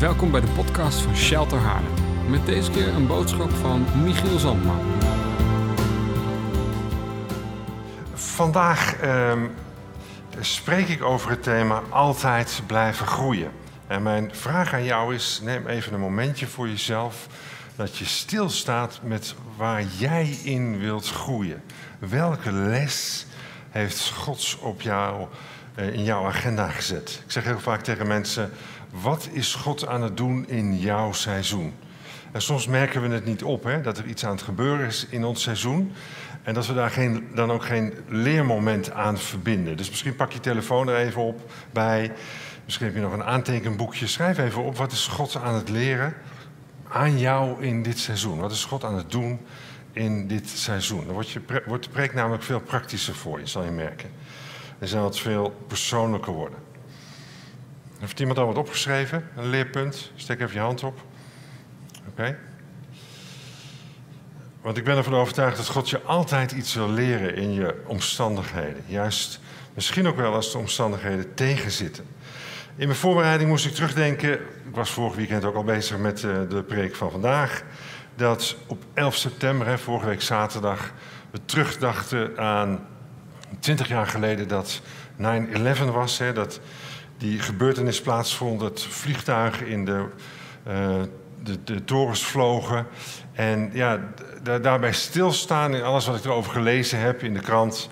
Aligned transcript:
Welkom 0.00 0.30
bij 0.30 0.40
de 0.40 0.46
podcast 0.46 1.00
van 1.00 1.16
Shelter 1.16 1.58
Haarlem. 1.58 1.92
Met 2.30 2.46
deze 2.46 2.70
keer 2.70 2.88
een 2.88 3.06
boodschap 3.06 3.50
van 3.50 3.86
Michiel 4.02 4.38
Zandman. 4.38 4.80
Vandaag 8.14 8.96
ehm, 8.96 9.46
spreek 10.38 10.88
ik 10.88 11.02
over 11.02 11.30
het 11.30 11.42
thema 11.42 11.82
altijd 11.88 12.62
blijven 12.66 13.06
groeien. 13.06 13.50
En 13.86 14.02
mijn 14.02 14.34
vraag 14.34 14.74
aan 14.74 14.84
jou 14.84 15.14
is: 15.14 15.40
neem 15.42 15.66
even 15.66 15.92
een 15.92 16.00
momentje 16.00 16.46
voor 16.46 16.68
jezelf 16.68 17.26
dat 17.76 17.96
je 17.96 18.04
stilstaat 18.04 19.00
met 19.02 19.34
waar 19.56 19.82
jij 19.98 20.38
in 20.42 20.78
wilt 20.78 21.10
groeien. 21.10 21.62
Welke 21.98 22.52
les 22.52 23.26
heeft 23.70 24.10
God 24.10 24.58
op 24.60 24.80
jou, 24.80 25.26
eh, 25.74 25.92
in 25.92 26.04
jouw 26.04 26.26
agenda 26.26 26.68
gezet? 26.68 27.22
Ik 27.24 27.32
zeg 27.32 27.44
heel 27.44 27.60
vaak 27.60 27.82
tegen 27.82 28.06
mensen: 28.06 28.50
wat 28.90 29.28
is 29.32 29.54
God 29.54 29.86
aan 29.86 30.02
het 30.02 30.16
doen 30.16 30.48
in 30.48 30.78
jouw 30.78 31.12
seizoen? 31.12 31.74
En 32.32 32.42
soms 32.42 32.66
merken 32.66 33.02
we 33.02 33.08
het 33.08 33.24
niet 33.24 33.42
op, 33.42 33.64
hè, 33.64 33.80
dat 33.80 33.98
er 33.98 34.06
iets 34.06 34.24
aan 34.24 34.30
het 34.30 34.42
gebeuren 34.42 34.86
is 34.86 35.06
in 35.10 35.24
ons 35.24 35.42
seizoen. 35.42 35.92
En 36.42 36.54
dat 36.54 36.66
we 36.66 36.74
daar 36.74 36.90
geen, 36.90 37.28
dan 37.34 37.50
ook 37.50 37.64
geen 37.64 37.94
leermoment 38.08 38.90
aan 38.90 39.18
verbinden. 39.18 39.76
Dus 39.76 39.88
misschien 39.88 40.16
pak 40.16 40.32
je 40.32 40.40
telefoon 40.40 40.88
er 40.88 40.96
even 40.96 41.22
op 41.22 41.52
bij. 41.72 42.12
Misschien 42.64 42.86
heb 42.86 42.94
je 42.94 43.02
nog 43.02 43.12
een 43.12 43.24
aantekenboekje. 43.24 44.06
Schrijf 44.06 44.38
even 44.38 44.62
op, 44.62 44.76
wat 44.76 44.92
is 44.92 45.06
God 45.06 45.36
aan 45.36 45.54
het 45.54 45.68
leren 45.68 46.14
aan 46.88 47.18
jou 47.18 47.62
in 47.62 47.82
dit 47.82 47.98
seizoen? 47.98 48.38
Wat 48.38 48.50
is 48.50 48.64
God 48.64 48.84
aan 48.84 48.96
het 48.96 49.10
doen 49.10 49.40
in 49.92 50.26
dit 50.26 50.48
seizoen? 50.48 51.04
Dan 51.04 51.14
wordt, 51.14 51.30
je, 51.30 51.40
wordt 51.66 51.84
de 51.84 51.90
preek 51.90 52.14
namelijk 52.14 52.42
veel 52.42 52.60
praktischer 52.60 53.14
voor 53.14 53.38
je, 53.38 53.46
zal 53.46 53.64
je 53.64 53.70
merken. 53.70 54.10
Er 54.78 54.88
zal 54.88 55.04
het 55.04 55.18
veel 55.18 55.64
persoonlijker 55.66 56.32
worden. 56.32 56.58
Heeft 58.00 58.20
iemand 58.20 58.38
al 58.38 58.46
wat 58.46 58.56
opgeschreven? 58.56 59.28
Een 59.36 59.48
leerpunt? 59.48 60.12
Steek 60.14 60.40
even 60.40 60.54
je 60.54 60.60
hand 60.60 60.82
op. 60.82 61.02
Oké. 62.08 62.38
Want 64.60 64.76
ik 64.76 64.84
ben 64.84 64.96
ervan 64.96 65.14
overtuigd 65.14 65.56
dat 65.56 65.68
God 65.68 65.90
je 65.90 66.02
altijd 66.02 66.52
iets 66.52 66.74
wil 66.74 66.90
leren 66.90 67.34
in 67.34 67.52
je 67.52 67.82
omstandigheden. 67.86 68.82
Juist 68.86 69.40
misschien 69.74 70.06
ook 70.06 70.16
wel 70.16 70.34
als 70.34 70.52
de 70.52 70.58
omstandigheden 70.58 71.34
tegenzitten. 71.34 72.04
In 72.76 72.86
mijn 72.86 72.98
voorbereiding 72.98 73.50
moest 73.50 73.66
ik 73.66 73.72
terugdenken. 73.72 74.32
Ik 74.32 74.74
was 74.74 74.90
vorig 74.90 75.14
weekend 75.14 75.44
ook 75.44 75.54
al 75.54 75.64
bezig 75.64 75.98
met 75.98 76.24
eh, 76.24 76.30
de 76.48 76.62
preek 76.62 76.94
van 76.94 77.10
vandaag. 77.10 77.62
Dat 78.14 78.56
op 78.66 78.84
11 78.94 79.16
september, 79.16 79.66
hè, 79.66 79.78
vorige 79.78 80.06
week 80.06 80.22
zaterdag, 80.22 80.92
we 81.30 81.40
terugdachten 81.44 82.38
aan 82.38 82.86
20 83.58 83.88
jaar 83.88 84.06
geleden 84.06 84.48
dat 84.48 84.80
9-11 85.16 85.92
was. 85.92 86.18
Hè, 86.18 86.32
dat 86.32 86.60
die 87.20 87.38
gebeurtenis 87.38 88.00
plaatsvond, 88.00 88.60
dat 88.60 88.82
vliegtuigen 88.82 89.66
in 89.66 89.84
de, 89.84 90.04
uh, 90.68 90.74
de, 91.42 91.64
de 91.64 91.84
torens 91.84 92.24
vlogen. 92.24 92.86
En 93.32 93.70
ja, 93.72 94.00
daarbij 94.42 94.92
stilstaan 94.92 95.74
in 95.74 95.82
alles 95.82 96.06
wat 96.06 96.16
ik 96.16 96.24
erover 96.24 96.52
gelezen 96.52 96.98
heb 96.98 97.22
in 97.22 97.34
de 97.34 97.40
krant, 97.40 97.88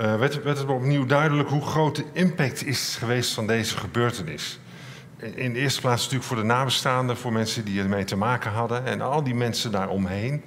uh, 0.00 0.16
werd, 0.16 0.42
werd 0.42 0.58
het 0.58 0.68
opnieuw 0.68 1.06
duidelijk 1.06 1.48
hoe 1.48 1.66
groot 1.66 1.96
de 1.96 2.04
impact 2.12 2.66
is 2.66 2.96
geweest 2.98 3.32
van 3.32 3.46
deze 3.46 3.76
gebeurtenis. 3.76 4.60
In 5.16 5.52
de 5.52 5.58
eerste 5.58 5.80
plaats 5.80 6.02
natuurlijk 6.02 6.28
voor 6.28 6.36
de 6.36 6.42
nabestaanden, 6.42 7.16
voor 7.16 7.32
mensen 7.32 7.64
die 7.64 7.80
ermee 7.80 8.04
te 8.04 8.16
maken 8.16 8.50
hadden 8.50 8.86
en 8.86 9.00
al 9.00 9.22
die 9.22 9.34
mensen 9.34 9.70
daaromheen. 9.70 10.42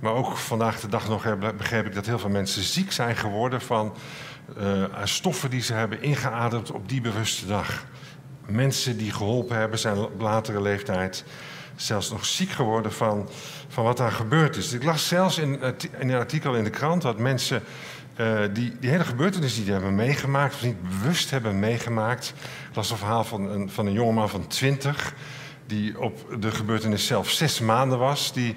Maar 0.00 0.12
ook 0.12 0.36
vandaag 0.36 0.80
de 0.80 0.88
dag 0.88 1.08
nog 1.08 1.38
begreep 1.56 1.86
ik 1.86 1.94
dat 1.94 2.06
heel 2.06 2.18
veel 2.18 2.30
mensen 2.30 2.62
ziek 2.62 2.92
zijn 2.92 3.16
geworden 3.16 3.60
van 3.60 3.94
uh, 4.58 4.84
stoffen 5.04 5.50
die 5.50 5.62
ze 5.62 5.72
hebben 5.72 6.02
ingeademd 6.02 6.70
op 6.70 6.88
die 6.88 7.00
bewuste 7.00 7.46
dag. 7.46 7.84
Mensen 8.46 8.96
die 8.96 9.12
geholpen 9.12 9.56
hebben 9.56 9.78
zijn 9.78 9.98
op 9.98 10.20
latere 10.20 10.62
leeftijd 10.62 11.24
zelfs 11.76 12.10
nog 12.10 12.24
ziek 12.24 12.50
geworden 12.50 12.92
van, 12.92 13.28
van 13.68 13.84
wat 13.84 13.96
daar 13.96 14.12
gebeurd 14.12 14.56
is. 14.56 14.72
Ik 14.72 14.84
las 14.84 15.08
zelfs 15.08 15.38
in, 15.38 15.60
in 15.98 16.10
een 16.10 16.18
artikel 16.18 16.54
in 16.54 16.64
de 16.64 16.70
krant 16.70 17.02
dat 17.02 17.18
mensen 17.18 17.62
uh, 18.16 18.40
die, 18.52 18.76
die 18.80 18.90
hele 18.90 19.04
gebeurtenis 19.04 19.54
die 19.54 19.64
die 19.64 19.72
hebben 19.72 19.94
meegemaakt, 19.94 20.54
of 20.54 20.62
niet 20.62 20.82
bewust 20.82 21.30
hebben 21.30 21.58
meegemaakt. 21.58 22.34
Ik 22.70 22.76
las 22.76 22.90
een 22.90 22.96
verhaal 22.96 23.24
van 23.24 23.50
een, 23.50 23.70
van 23.70 23.86
een 23.86 23.92
jongeman 23.92 24.28
van 24.28 24.46
20, 24.46 25.14
die 25.66 26.00
op 26.00 26.36
de 26.40 26.50
gebeurtenis 26.50 27.06
zelf 27.06 27.30
zes 27.30 27.60
maanden 27.60 27.98
was, 27.98 28.32
die 28.32 28.54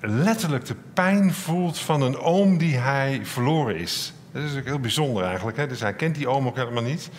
letterlijk 0.00 0.64
de 0.64 0.76
pijn 0.94 1.34
voelt 1.34 1.78
van 1.78 2.02
een 2.02 2.18
oom 2.18 2.58
die 2.58 2.76
hij 2.76 3.20
verloren 3.22 3.76
is. 3.76 4.12
Dat 4.32 4.42
is 4.42 4.56
ook 4.58 4.64
heel 4.64 4.80
bijzonder 4.80 5.24
eigenlijk. 5.24 5.56
Hè? 5.56 5.66
Dus 5.66 5.80
hij 5.80 5.94
kent 5.94 6.14
die 6.14 6.28
oom 6.28 6.46
ook 6.46 6.56
helemaal 6.56 6.82
niet. 6.82 7.10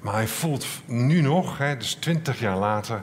Maar 0.00 0.14
hij 0.14 0.26
voelt 0.26 0.66
nu 0.86 1.20
nog, 1.20 1.58
hè, 1.58 1.76
dus 1.76 1.94
twintig 1.94 2.40
jaar 2.40 2.56
later, 2.56 3.02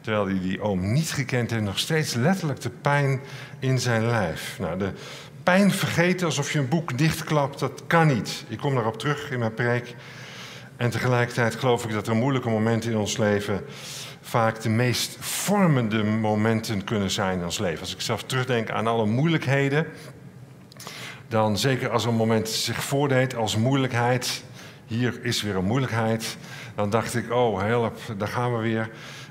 terwijl 0.00 0.26
hij 0.26 0.40
die 0.40 0.60
oom 0.60 0.92
niet 0.92 1.12
gekend 1.12 1.50
heeft, 1.50 1.62
nog 1.62 1.78
steeds 1.78 2.14
letterlijk 2.14 2.60
de 2.60 2.70
pijn 2.70 3.20
in 3.58 3.78
zijn 3.78 4.06
lijf. 4.06 4.56
Nou, 4.58 4.78
de 4.78 4.92
pijn 5.42 5.70
vergeten 5.70 6.26
alsof 6.26 6.52
je 6.52 6.58
een 6.58 6.68
boek 6.68 6.98
dichtklapt, 6.98 7.58
dat 7.58 7.82
kan 7.86 8.06
niet. 8.06 8.44
Ik 8.48 8.58
kom 8.58 8.74
daarop 8.74 8.98
terug 8.98 9.30
in 9.30 9.38
mijn 9.38 9.54
preek. 9.54 9.94
En 10.76 10.90
tegelijkertijd 10.90 11.54
geloof 11.54 11.84
ik 11.84 11.92
dat 11.92 12.06
er 12.06 12.16
moeilijke 12.16 12.48
momenten 12.48 12.90
in 12.90 12.96
ons 12.96 13.16
leven 13.16 13.64
vaak 14.20 14.62
de 14.62 14.68
meest 14.68 15.16
vormende 15.20 16.04
momenten 16.04 16.84
kunnen 16.84 17.10
zijn 17.10 17.38
in 17.38 17.44
ons 17.44 17.58
leven. 17.58 17.80
Als 17.80 17.94
ik 17.94 18.00
zelf 18.00 18.22
terugdenk 18.22 18.70
aan 18.70 18.86
alle 18.86 19.06
moeilijkheden, 19.06 19.86
dan 21.28 21.58
zeker 21.58 21.90
als 21.90 22.04
een 22.04 22.14
moment 22.14 22.48
zich 22.48 22.84
voordeed 22.84 23.36
als 23.36 23.56
moeilijkheid, 23.56 24.44
hier 24.86 25.18
is 25.22 25.42
weer 25.42 25.56
een 25.56 25.64
moeilijkheid, 25.64 26.36
dan 26.74 26.90
dacht 26.90 27.14
ik, 27.14 27.32
oh 27.32 27.60
help, 27.60 27.98
daar 28.18 28.28
gaan 28.28 28.56
we 28.56 28.62
weer. 28.62 28.90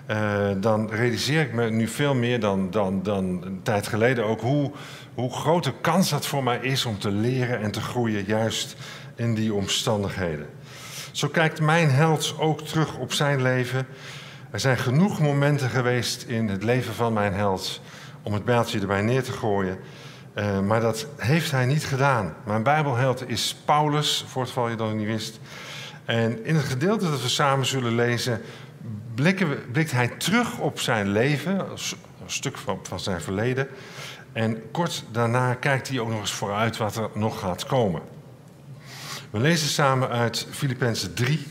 Uh, 0.09 0.49
dan 0.57 0.89
realiseer 0.89 1.41
ik 1.41 1.53
me 1.53 1.69
nu 1.69 1.87
veel 1.87 2.15
meer 2.15 2.39
dan, 2.39 2.71
dan, 2.71 3.03
dan 3.03 3.41
een 3.43 3.59
tijd 3.63 3.87
geleden 3.87 4.25
ook 4.25 4.41
hoe, 4.41 4.71
hoe 5.13 5.31
grote 5.31 5.73
kans 5.81 6.09
dat 6.09 6.25
voor 6.25 6.43
mij 6.43 6.57
is 6.61 6.85
om 6.85 6.99
te 6.99 7.11
leren 7.11 7.59
en 7.59 7.71
te 7.71 7.81
groeien, 7.81 8.23
juist 8.25 8.75
in 9.15 9.33
die 9.33 9.53
omstandigheden. 9.53 10.47
Zo 11.11 11.27
kijkt 11.27 11.61
mijn 11.61 11.89
held 11.89 12.35
ook 12.39 12.61
terug 12.61 12.97
op 12.97 13.13
zijn 13.13 13.41
leven. 13.41 13.87
Er 14.51 14.59
zijn 14.59 14.77
genoeg 14.77 15.19
momenten 15.19 15.69
geweest 15.69 16.23
in 16.23 16.49
het 16.49 16.63
leven 16.63 16.93
van 16.93 17.13
mijn 17.13 17.33
held 17.33 17.81
om 18.23 18.33
het 18.33 18.45
bijltje 18.45 18.79
erbij 18.79 19.01
neer 19.01 19.23
te 19.23 19.31
gooien. 19.31 19.77
Uh, 20.35 20.59
maar 20.59 20.81
dat 20.81 21.07
heeft 21.17 21.51
hij 21.51 21.65
niet 21.65 21.85
gedaan. 21.85 22.35
Mijn 22.45 22.63
Bijbelheld 22.63 23.29
is 23.29 23.55
Paulus, 23.65 24.25
voor 24.27 24.41
het 24.41 24.51
geval 24.51 24.69
je 24.69 24.75
dat 24.75 24.93
niet 24.93 25.07
wist. 25.07 25.39
En 26.05 26.45
in 26.45 26.55
het 26.55 26.65
gedeelte 26.65 27.09
dat 27.09 27.21
we 27.21 27.29
samen 27.29 27.65
zullen 27.65 27.95
lezen, 27.95 28.41
we, 29.15 29.63
blikt 29.71 29.91
hij 29.91 30.07
terug 30.07 30.59
op 30.59 30.79
zijn 30.79 31.09
leven, 31.11 31.59
een 31.59 31.77
stuk 32.25 32.57
van, 32.57 32.79
van 32.83 32.99
zijn 32.99 33.21
verleden. 33.21 33.67
En 34.31 34.71
kort 34.71 35.03
daarna 35.11 35.53
kijkt 35.53 35.87
hij 35.87 35.99
ook 35.99 36.09
nog 36.09 36.19
eens 36.19 36.33
vooruit 36.33 36.77
wat 36.77 36.95
er 36.95 37.09
nog 37.13 37.39
gaat 37.39 37.65
komen. 37.65 38.01
We 39.29 39.39
lezen 39.39 39.67
samen 39.67 40.09
uit 40.09 40.47
Filippenzen 40.51 41.13
3 41.13 41.47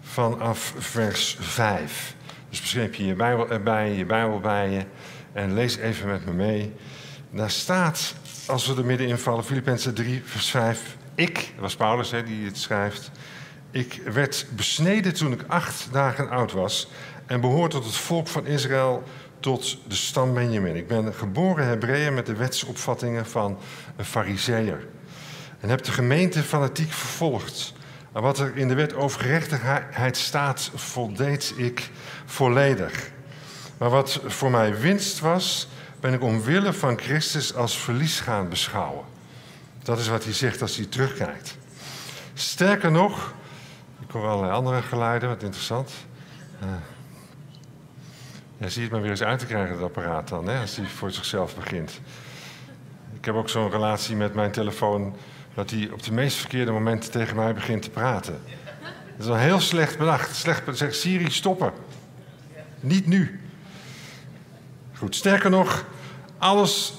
vanaf 0.00 0.74
vers 0.78 1.36
5. 1.40 2.14
Dus 2.48 2.72
heb 2.72 2.94
je 2.94 3.06
je 3.06 3.14
Bijbel 3.14 3.50
erbij, 3.50 3.92
je 3.92 4.04
Bijbel 4.04 4.40
bij 4.40 4.70
je. 4.70 4.84
En 5.32 5.54
lees 5.54 5.76
even 5.76 6.08
met 6.08 6.26
me 6.26 6.32
mee. 6.32 6.72
Daar 7.36 7.50
staat, 7.50 8.14
als 8.46 8.66
we 8.66 8.76
er 8.76 8.84
middenin 8.84 9.18
vallen, 9.18 9.44
Filippenzen 9.44 9.94
3, 9.94 10.22
vers 10.24 10.50
5. 10.50 10.96
Ik, 11.14 11.34
dat 11.34 11.60
was 11.60 11.76
Paulus 11.76 12.10
hè, 12.10 12.22
die 12.22 12.44
het 12.44 12.58
schrijft. 12.58 13.10
Ik 13.70 14.00
werd 14.12 14.46
besneden 14.50 15.14
toen 15.14 15.32
ik 15.32 15.44
acht 15.46 15.88
dagen 15.92 16.30
oud 16.30 16.52
was 16.52 16.88
en 17.26 17.40
behoor 17.40 17.68
tot 17.68 17.84
het 17.84 17.94
volk 17.94 18.28
van 18.28 18.46
Israël, 18.46 19.02
tot 19.40 19.78
de 19.88 19.94
stam 19.94 20.34
Benjamin. 20.34 20.76
Ik 20.76 20.86
ben 20.86 21.14
geboren 21.14 21.66
Hebreeër 21.66 22.12
met 22.12 22.26
de 22.26 22.34
wetsopvattingen 22.34 23.26
van 23.26 23.58
een 23.96 24.04
fariseer. 24.04 24.86
En 25.60 25.68
heb 25.68 25.82
de 25.82 25.92
gemeente 25.92 26.42
fanatiek 26.42 26.92
vervolgd. 26.92 27.72
En 28.12 28.22
wat 28.22 28.38
er 28.38 28.56
in 28.56 28.68
de 28.68 28.74
wet 28.74 28.94
over 28.94 29.20
gerechtigheid 29.20 30.16
staat, 30.16 30.70
voldeed 30.74 31.54
ik 31.56 31.90
volledig. 32.24 33.10
Maar 33.78 33.90
wat 33.90 34.20
voor 34.24 34.50
mij 34.50 34.78
winst 34.78 35.20
was, 35.20 35.68
ben 36.06 36.14
ik 36.14 36.22
omwille 36.22 36.72
van 36.72 36.98
Christus 36.98 37.54
als 37.54 37.78
verlies 37.78 38.20
gaan 38.20 38.48
beschouwen. 38.48 39.04
Dat 39.82 39.98
is 39.98 40.08
wat 40.08 40.24
hij 40.24 40.32
zegt 40.32 40.62
als 40.62 40.76
hij 40.76 40.86
terugkijkt. 40.86 41.56
Sterker 42.34 42.90
nog, 42.90 43.34
ik 44.00 44.10
hoor 44.10 44.26
allerlei 44.26 44.52
andere 44.52 44.82
geluiden, 44.82 45.28
wat 45.28 45.42
interessant. 45.42 45.90
Uh, 46.62 46.68
ja, 48.56 48.68
zie 48.68 48.82
het 48.82 48.92
maar 48.92 49.00
weer 49.00 49.10
eens 49.10 49.22
uit 49.22 49.38
te 49.38 49.46
krijgen, 49.46 49.74
het 49.74 49.82
apparaat 49.82 50.28
dan, 50.28 50.48
hè, 50.48 50.60
als 50.60 50.76
hij 50.76 50.86
voor 50.86 51.10
zichzelf 51.10 51.56
begint. 51.56 52.00
Ik 53.14 53.24
heb 53.24 53.34
ook 53.34 53.48
zo'n 53.48 53.70
relatie 53.70 54.16
met 54.16 54.34
mijn 54.34 54.50
telefoon, 54.50 55.16
dat 55.54 55.70
hij 55.70 55.90
op 55.92 56.02
de 56.02 56.12
meest 56.12 56.36
verkeerde 56.36 56.72
momenten 56.72 57.10
tegen 57.10 57.36
mij 57.36 57.54
begint 57.54 57.82
te 57.82 57.90
praten. 57.90 58.40
Dat 58.82 59.18
is 59.18 59.26
wel 59.26 59.36
heel 59.36 59.60
slecht 59.60 59.98
bedacht. 59.98 60.36
Slecht 60.36 60.62
zegt 60.72 60.96
Siri, 60.96 61.30
stoppen. 61.30 61.72
Niet 62.80 63.06
nu. 63.06 63.40
Goed, 64.92 65.14
sterker 65.14 65.50
nog, 65.50 65.84
alles 66.38 66.92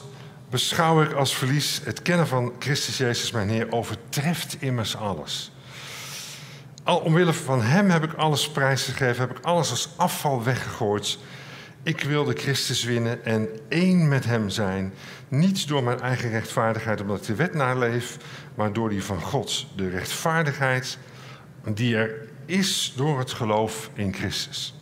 beschouw 0.49 1.01
ik 1.01 1.13
als 1.13 1.35
verlies. 1.35 1.81
Het 1.83 2.01
kennen 2.01 2.27
van 2.27 2.53
Christus 2.59 2.97
Jezus, 2.97 3.31
mijn 3.31 3.49
Heer, 3.49 3.71
overtreft 3.71 4.57
immers 4.59 4.95
alles. 4.95 5.51
Al 6.83 6.97
omwille 6.97 7.33
van 7.33 7.61
Hem 7.61 7.89
heb 7.89 8.03
ik 8.03 8.13
alles 8.13 8.49
prijsgegeven, 8.49 9.27
heb 9.27 9.37
ik 9.37 9.45
alles 9.45 9.69
als 9.69 9.89
afval 9.95 10.43
weggegooid. 10.43 11.17
Ik 11.83 12.01
wilde 12.01 12.33
Christus 12.33 12.83
winnen 12.83 13.25
en 13.25 13.49
één 13.69 14.07
met 14.07 14.25
hem 14.25 14.49
zijn. 14.49 14.93
Niet 15.27 15.67
door 15.67 15.83
mijn 15.83 15.99
eigen 15.99 16.29
rechtvaardigheid, 16.29 17.01
omdat 17.01 17.17
ik 17.17 17.25
de 17.25 17.35
wet 17.35 17.53
naleef, 17.53 18.17
maar 18.55 18.73
door 18.73 18.89
die 18.89 19.03
van 19.03 19.21
God. 19.21 19.65
De 19.75 19.89
rechtvaardigheid 19.89 20.97
die 21.73 21.95
er 21.95 22.27
is 22.45 22.93
door 22.95 23.19
het 23.19 23.31
geloof 23.31 23.89
in 23.93 24.13
Christus. 24.13 24.76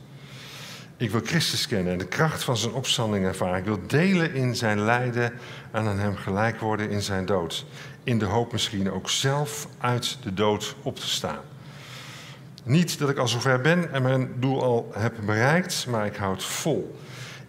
Ik 0.98 1.12
wil 1.12 1.22
Christus 1.24 1.68
kennen 1.68 1.94
en 1.94 2.00
de 2.00 2.08
kracht 2.08 2.44
van 2.44 2.58
zijn 2.58 2.74
opstanding 2.74 3.26
ervaren. 3.26 3.58
Ik 3.58 3.66
wil 3.66 3.80
delen 3.88 4.34
in 4.34 4.56
zijn 4.56 4.80
lijden 4.80 5.34
en 5.72 5.88
aan 5.88 6.00
hem 6.00 6.16
gelijk 6.16 6.60
worden 6.60 6.90
in 6.90 7.02
zijn 7.02 7.26
dood. 7.26 7.66
In 8.04 8.20
de 8.20 8.26
hoop 8.26 8.52
misschien 8.52 8.92
ook 8.92 9.10
zelf 9.10 9.68
uit 9.78 10.18
de 10.24 10.34
dood 10.34 10.76
op 10.82 10.96
te 10.96 11.08
staan. 11.08 11.42
Niet 12.64 13.00
dat 13.00 13.10
ik 13.10 13.18
al 13.18 13.28
zover 13.28 13.62
ben 13.62 13.94
en 13.94 14.02
mijn 14.02 14.34
doel 14.40 14.64
al 14.64 14.92
heb 14.94 15.14
bereikt, 15.26 15.86
maar 15.88 16.06
ik 16.06 16.16
houd 16.16 16.44
vol. 16.44 17.00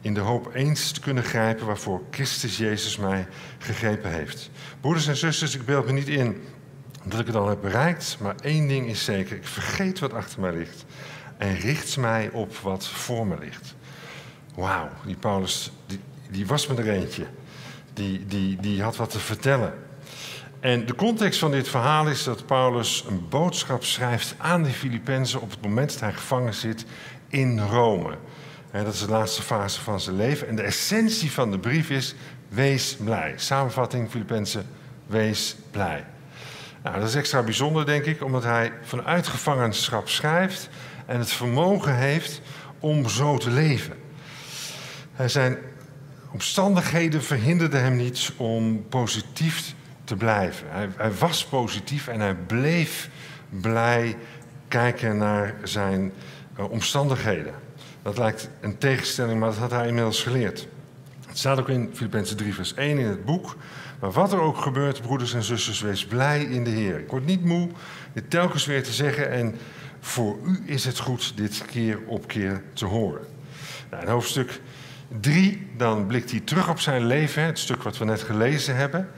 In 0.01 0.15
de 0.15 0.21
hoop 0.21 0.55
eens 0.55 0.91
te 0.91 1.01
kunnen 1.01 1.25
grijpen 1.25 1.67
waarvoor 1.67 2.03
Christus 2.11 2.57
Jezus 2.57 2.97
mij 2.97 3.27
gegrepen 3.59 4.11
heeft. 4.11 4.51
Broeders 4.81 5.07
en 5.07 5.17
zusters, 5.17 5.55
ik 5.55 5.65
beeld 5.65 5.87
me 5.87 5.93
niet 5.93 6.09
in 6.09 6.43
dat 7.09 7.21
ik 7.21 7.27
het 7.27 7.37
al 7.37 7.49
heb 7.49 7.61
bereikt, 7.61 8.17
maar 8.21 8.35
één 8.43 8.69
ding 8.69 8.89
is 8.89 9.05
zeker: 9.05 9.37
ik 9.37 9.47
vergeet 9.47 9.99
wat 9.99 10.13
achter 10.13 10.41
mij 10.41 10.53
ligt 10.53 10.85
en 11.37 11.55
richt 11.55 11.97
mij 11.97 12.31
op 12.33 12.57
wat 12.57 12.87
voor 12.87 13.27
me 13.27 13.39
ligt. 13.39 13.75
Wauw, 14.55 14.89
die 15.05 15.17
Paulus, 15.17 15.73
die, 15.87 16.01
die 16.31 16.47
was 16.47 16.67
me 16.67 16.75
er 16.75 16.89
eentje. 16.89 17.27
Die, 17.93 18.27
die, 18.27 18.57
die 18.61 18.83
had 18.83 18.97
wat 18.97 19.11
te 19.11 19.19
vertellen. 19.19 19.75
En 20.61 20.87
de 20.87 20.95
context 20.95 21.39
van 21.39 21.51
dit 21.51 21.69
verhaal 21.69 22.09
is 22.09 22.25
dat 22.25 22.47
Paulus 22.47 23.05
een 23.09 23.29
boodschap 23.29 23.85
schrijft 23.85 24.35
aan 24.39 24.63
de 24.63 24.71
Filippenzen 24.71 25.41
op 25.41 25.51
het 25.51 25.63
moment 25.63 25.93
dat 25.93 26.01
hij 26.01 26.13
gevangen 26.13 26.55
zit 26.55 26.85
in 27.29 27.61
Rome. 27.61 28.17
dat 28.73 28.95
is 28.95 29.01
de 29.01 29.09
laatste 29.09 29.43
fase 29.43 29.81
van 29.81 30.01
zijn 30.01 30.17
leven. 30.17 30.49
En 30.49 30.57
de 30.57 30.63
essentie 30.63 31.33
van 31.33 31.51
de 31.51 31.59
brief 31.59 31.91
is: 31.91 32.15
wees 32.49 32.97
blij. 32.97 33.33
Samenvatting, 33.37 34.11
Filippenzen, 34.11 34.67
wees 35.07 35.57
blij. 35.71 36.05
Nou, 36.87 36.99
dat 36.99 37.09
is 37.09 37.15
extra 37.15 37.43
bijzonder, 37.43 37.87
denk 37.87 38.05
ik, 38.05 38.25
omdat 38.25 38.43
hij 38.43 38.73
vanuit 38.83 39.27
gevangenschap 39.27 40.09
schrijft 40.09 40.69
en 41.07 41.19
het 41.19 41.33
vermogen 41.33 41.97
heeft 41.97 42.41
om 42.81 43.09
zo 43.09 43.39
te 43.39 43.51
leven. 43.51 43.97
Zijn 45.27 45.59
omstandigheden 46.33 47.23
verhinderden 47.23 47.83
hem 47.83 47.97
niet 47.97 48.33
om 48.37 48.89
positief 48.89 49.75
te 50.05 50.17
blijven. 50.17 50.67
Hij, 50.71 50.89
hij, 50.97 51.13
was 51.13 51.45
positief 51.45 52.09
en 52.09 52.21
hij 52.21 52.35
bleef 52.35 53.11
blij 53.49 54.17
kijken 54.69 55.17
naar 55.17 55.55
zijn 55.63 56.13
uh, 56.59 56.71
omstandigheden. 56.71 57.55
Dat 58.03 58.19
lijkt 58.19 58.49
een 58.61 58.79
tegenstelling, 58.79 59.41
maar 59.41 59.49
dat 59.49 59.59
had 59.59 59.71
hij 59.71 59.87
inmiddels 59.87 60.23
geleerd. 60.23 60.69
Het 61.27 61.39
staat 61.39 61.59
ook 61.59 61.69
in 61.69 61.91
Filippenzen 61.95 62.37
3, 62.37 62.55
vers 62.55 62.75
1 62.75 62.99
in 62.99 63.07
het 63.07 63.25
boek. 63.25 63.57
Maar 64.01 64.13
wat 64.13 64.33
er 64.33 64.41
ook 64.41 64.57
gebeurt, 64.57 65.03
broeders 65.03 65.35
en 65.35 65.43
zusters, 65.43 65.81
wees 65.81 66.07
blij 66.07 66.43
in 66.43 66.65
de 66.65 66.71
Heer. 66.71 66.99
Ik 66.99 67.11
word 67.11 67.27
niet 67.27 67.45
moe 67.45 67.69
dit 68.13 68.31
telkens 68.31 68.67
weer 68.67 68.83
te 68.83 68.93
zeggen. 68.93 69.31
En 69.31 69.55
voor 70.01 70.39
u 70.45 70.63
is 70.65 70.85
het 70.85 70.99
goed 70.99 71.37
dit 71.37 71.65
keer 71.67 71.99
op 72.07 72.27
keer 72.27 72.63
te 72.73 72.85
horen. 72.85 73.27
Nou, 73.91 74.03
in 74.03 74.09
hoofdstuk 74.09 74.61
3, 75.21 75.71
dan 75.77 76.07
blikt 76.07 76.31
hij 76.31 76.41
terug 76.41 76.69
op 76.69 76.81
zijn 76.81 77.07
leven, 77.07 77.43
het 77.43 77.59
stuk 77.59 77.83
wat 77.83 77.99
we 77.99 78.05
net 78.05 78.23
gelezen 78.23 78.77
hebben. 78.77 79.09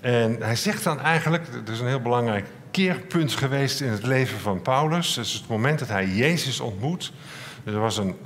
En 0.00 0.36
hij 0.40 0.56
zegt 0.56 0.84
dan 0.84 1.00
eigenlijk, 1.00 1.46
er 1.66 1.72
is 1.72 1.80
een 1.80 1.86
heel 1.86 2.00
belangrijk 2.00 2.46
keerpunt 2.70 3.32
geweest 3.32 3.80
in 3.80 3.90
het 3.90 4.06
leven 4.06 4.38
van 4.38 4.62
Paulus. 4.62 5.14
Dat 5.14 5.24
is 5.24 5.32
het 5.32 5.48
moment 5.48 5.78
dat 5.78 5.88
hij 5.88 6.06
Jezus 6.06 6.60
ontmoet. 6.60 7.12
er 7.64 7.78
was 7.78 7.98
een 7.98 8.16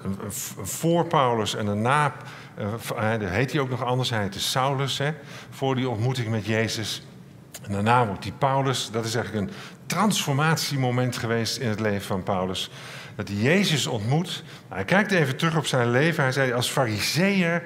voor 0.62 1.06
Paulus 1.06 1.54
en 1.54 1.66
een 1.66 1.82
na. 1.82 2.14
Uh, 2.58 3.30
heet 3.30 3.52
hij 3.52 3.60
ook 3.60 3.70
nog 3.70 3.84
anders, 3.84 4.10
hij 4.10 4.20
heette 4.20 4.40
Saulus. 4.40 4.98
Hè, 4.98 5.12
voor 5.50 5.74
die 5.74 5.88
ontmoeting 5.88 6.28
met 6.28 6.46
Jezus. 6.46 7.02
En 7.62 7.72
daarna 7.72 8.06
wordt 8.06 8.24
hij 8.24 8.32
Paulus. 8.38 8.90
Dat 8.90 9.04
is 9.04 9.14
eigenlijk 9.14 9.46
een 9.46 9.56
transformatiemoment 9.86 11.16
geweest 11.16 11.56
in 11.56 11.68
het 11.68 11.80
leven 11.80 12.06
van 12.06 12.22
Paulus. 12.22 12.70
Dat 13.16 13.28
hij 13.28 13.36
Jezus 13.36 13.86
ontmoet. 13.86 14.44
Hij 14.68 14.84
kijkt 14.84 15.12
even 15.12 15.36
terug 15.36 15.56
op 15.56 15.66
zijn 15.66 15.90
leven. 15.90 16.22
Hij 16.22 16.32
zei: 16.32 16.52
Als 16.52 16.70
fariseer 16.70 17.62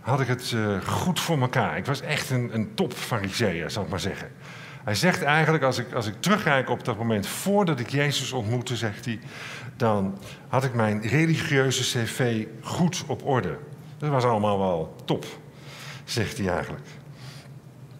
had 0.00 0.20
ik 0.20 0.28
het 0.28 0.50
uh, 0.50 0.80
goed 0.80 1.20
voor 1.20 1.40
elkaar. 1.40 1.76
Ik 1.76 1.86
was 1.86 2.00
echt 2.00 2.30
een, 2.30 2.50
een 2.54 2.74
top 2.74 2.92
fariseer, 2.92 3.70
zal 3.70 3.82
ik 3.82 3.88
maar 3.88 4.00
zeggen. 4.00 4.30
Hij 4.84 4.94
zegt 4.94 5.22
eigenlijk, 5.22 5.64
als 5.64 5.78
ik, 5.78 5.92
als 5.92 6.06
ik 6.06 6.14
terugkijk 6.20 6.70
op 6.70 6.84
dat 6.84 6.96
moment 6.96 7.26
voordat 7.26 7.80
ik 7.80 7.88
Jezus 7.88 8.32
ontmoette, 8.32 8.76
zegt 8.76 9.04
hij, 9.04 9.18
dan 9.76 10.18
had 10.48 10.64
ik 10.64 10.74
mijn 10.74 11.02
religieuze 11.02 11.82
cv 11.82 12.46
goed 12.60 13.04
op 13.06 13.24
orde. 13.26 13.58
Dat 14.04 14.12
was 14.12 14.30
allemaal 14.30 14.58
wel 14.58 14.94
top, 15.04 15.24
zegt 16.04 16.38
hij 16.38 16.48
eigenlijk. 16.48 16.86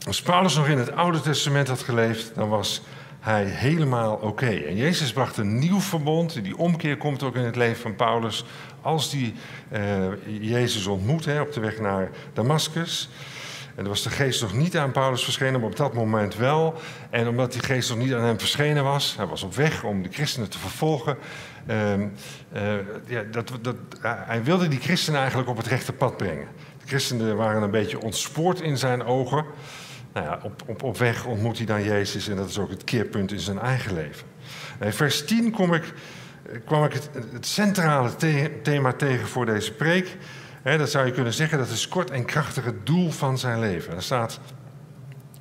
Als 0.06 0.22
Paulus 0.22 0.56
nog 0.56 0.68
in 0.68 0.78
het 0.78 0.92
Oude 0.92 1.20
Testament 1.20 1.68
had 1.68 1.82
geleefd, 1.82 2.34
dan 2.34 2.48
was 2.48 2.82
hij 3.20 3.44
helemaal 3.44 4.14
oké. 4.14 4.50
En 4.50 4.76
Jezus 4.76 5.12
bracht 5.12 5.36
een 5.36 5.58
nieuw 5.58 5.80
verbond. 5.80 6.42
Die 6.42 6.56
omkeer 6.56 6.96
komt 6.96 7.22
ook 7.22 7.34
in 7.34 7.44
het 7.44 7.56
leven 7.56 7.82
van 7.82 7.96
Paulus. 7.96 8.44
Als 8.82 9.10
die 9.10 9.34
uh, 9.72 10.06
Jezus 10.40 10.86
ontmoet 10.86 11.24
hè, 11.24 11.40
op 11.40 11.52
de 11.52 11.60
weg 11.60 11.78
naar 11.78 12.10
Damascus. 12.32 13.08
En 13.68 13.82
dan 13.82 13.88
was 13.88 14.02
de 14.02 14.10
geest 14.10 14.42
nog 14.42 14.54
niet 14.54 14.76
aan 14.76 14.92
Paulus 14.92 15.24
verschenen, 15.24 15.60
maar 15.60 15.68
op 15.68 15.76
dat 15.76 15.94
moment 15.94 16.36
wel. 16.36 16.74
En 17.10 17.28
omdat 17.28 17.52
die 17.52 17.62
geest 17.62 17.88
nog 17.88 17.98
niet 17.98 18.12
aan 18.12 18.24
hem 18.24 18.38
verschenen 18.38 18.84
was, 18.84 19.16
hij 19.16 19.26
was 19.26 19.42
op 19.42 19.54
weg 19.54 19.84
om 19.84 20.02
de 20.02 20.08
christenen 20.12 20.50
te 20.50 20.58
vervolgen. 20.58 21.16
Uh, 21.66 21.98
uh, 21.98 22.08
ja, 23.06 23.22
dat, 23.30 23.52
dat, 23.62 23.76
hij 24.00 24.44
wilde 24.44 24.68
die 24.68 24.80
christenen 24.80 25.20
eigenlijk 25.20 25.48
op 25.48 25.56
het 25.56 25.66
rechte 25.66 25.92
pad 25.92 26.16
brengen. 26.16 26.46
De 26.80 26.86
christenen 26.86 27.36
waren 27.36 27.62
een 27.62 27.70
beetje 27.70 28.00
ontspoord 28.00 28.60
in 28.60 28.78
zijn 28.78 29.04
ogen. 29.04 29.44
Nou 30.12 30.26
ja, 30.26 30.40
op, 30.42 30.62
op, 30.66 30.82
op 30.82 30.98
weg 30.98 31.24
ontmoet 31.24 31.56
hij 31.56 31.66
dan 31.66 31.82
Jezus 31.82 32.28
en 32.28 32.36
dat 32.36 32.48
is 32.48 32.58
ook 32.58 32.70
het 32.70 32.84
keerpunt 32.84 33.32
in 33.32 33.40
zijn 33.40 33.58
eigen 33.58 33.94
leven. 33.94 34.26
In 34.80 34.92
vers 34.92 35.24
10 35.24 35.50
kom 35.50 35.74
ik, 35.74 35.92
kwam 36.64 36.84
ik 36.84 36.92
het, 36.92 37.46
centrale 37.46 38.10
thema 38.62 38.92
tegen 38.92 39.28
voor 39.28 39.46
deze 39.46 39.72
preek. 39.72 40.16
He, 40.62 40.78
dat 40.78 40.90
zou 40.90 41.06
je 41.06 41.12
kunnen 41.12 41.32
zeggen, 41.32 41.58
dat 41.58 41.68
is 41.68 41.88
kort 41.88 42.10
en 42.10 42.24
krachtig 42.24 42.64
het 42.64 42.86
doel 42.86 43.10
van 43.10 43.38
zijn 43.38 43.60
leven. 43.60 43.94
Er 43.94 44.02
staat, 44.02 44.40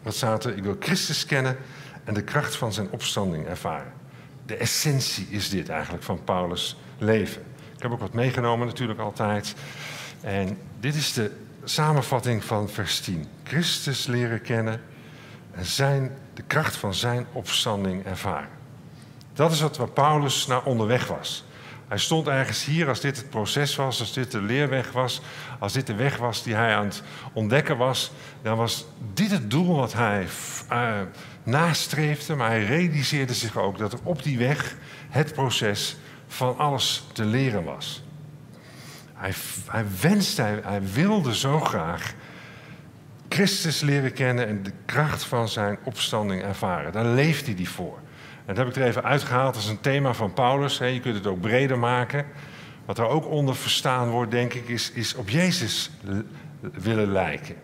wat 0.03 0.15
staat 0.15 0.45
er? 0.45 0.57
Ik 0.57 0.63
wil 0.63 0.75
Christus 0.79 1.25
kennen 1.25 1.57
en 2.03 2.13
de 2.13 2.23
kracht 2.23 2.55
van 2.55 2.73
zijn 2.73 2.87
opstanding 2.91 3.47
ervaren. 3.47 4.02
De 4.45 4.55
essentie 4.55 5.27
is 5.29 5.49
dit 5.49 5.69
eigenlijk 5.69 6.03
van 6.03 6.23
Paulus' 6.23 6.77
leven. 6.97 7.41
Ik 7.75 7.81
heb 7.81 7.91
ook 7.91 7.99
wat 7.99 8.13
meegenomen 8.13 8.67
natuurlijk 8.67 8.99
altijd. 8.99 9.55
En 10.21 10.57
dit 10.79 10.95
is 10.95 11.13
de 11.13 11.31
samenvatting 11.63 12.43
van 12.43 12.69
vers 12.69 12.99
10. 12.99 13.27
Christus 13.43 14.05
leren 14.05 14.41
kennen 14.41 14.81
en 15.51 15.65
zijn, 15.65 16.11
de 16.33 16.43
kracht 16.47 16.75
van 16.75 16.93
zijn 16.93 17.25
opstanding 17.31 18.05
ervaren. 18.05 18.49
Dat 19.33 19.51
is 19.51 19.61
wat 19.61 19.77
waar 19.77 19.89
Paulus 19.89 20.47
naar 20.47 20.63
onderweg 20.63 21.07
was. 21.07 21.45
Hij 21.87 21.97
stond 21.97 22.27
ergens 22.27 22.65
hier 22.65 22.87
als 22.87 22.99
dit 22.99 23.17
het 23.17 23.29
proces 23.29 23.75
was, 23.75 23.99
als 23.99 24.13
dit 24.13 24.31
de 24.31 24.41
leerweg 24.41 24.91
was, 24.91 25.21
als 25.59 25.73
dit 25.73 25.87
de 25.87 25.95
weg 25.95 26.17
was 26.17 26.43
die 26.43 26.55
hij 26.55 26.75
aan 26.75 26.85
het 26.85 27.03
ontdekken 27.33 27.77
was, 27.77 28.11
dan 28.41 28.57
was 28.57 28.85
dit 29.13 29.31
het 29.31 29.51
doel 29.51 29.75
wat 29.75 29.93
hij 29.93 30.27
uh, 30.71 30.99
nastreefde, 31.43 32.35
maar 32.35 32.49
hij 32.49 32.65
realiseerde 32.65 33.33
zich 33.33 33.57
ook 33.57 33.77
dat 33.77 33.93
er 33.93 33.99
op 34.03 34.23
die 34.23 34.37
weg 34.37 34.75
het 35.09 35.33
proces 35.33 35.97
van 36.27 36.57
alles 36.57 37.07
te 37.13 37.25
leren 37.25 37.63
was. 37.63 38.03
Hij, 39.13 39.33
hij 39.67 39.85
wenste, 40.01 40.41
hij, 40.41 40.59
hij 40.63 40.81
wilde 40.93 41.35
zo 41.35 41.59
graag 41.59 42.13
Christus 43.29 43.81
leren 43.81 44.13
kennen 44.13 44.47
en 44.47 44.63
de 44.63 44.71
kracht 44.85 45.23
van 45.23 45.49
zijn 45.49 45.77
opstanding 45.83 46.41
ervaren. 46.41 46.91
Daar 46.91 47.05
leefde 47.05 47.45
hij 47.45 47.55
die 47.55 47.69
voor. 47.69 47.97
En 48.45 48.55
dat 48.55 48.57
heb 48.57 48.67
ik 48.67 48.75
er 48.75 48.87
even 48.87 49.03
uitgehaald 49.03 49.55
als 49.55 49.67
een 49.67 49.79
thema 49.79 50.13
van 50.13 50.33
Paulus. 50.33 50.77
Je 50.77 50.99
kunt 50.99 51.15
het 51.15 51.27
ook 51.27 51.41
breder 51.41 51.79
maken. 51.79 52.25
Wat 52.85 52.97
er 52.97 53.07
ook 53.07 53.25
onder 53.25 53.55
verstaan 53.55 54.09
wordt, 54.09 54.31
denk 54.31 54.53
ik, 54.53 54.67
is, 54.67 54.91
is 54.91 55.15
op 55.15 55.29
Jezus 55.29 55.91
willen 56.59 57.11
lijken. 57.11 57.55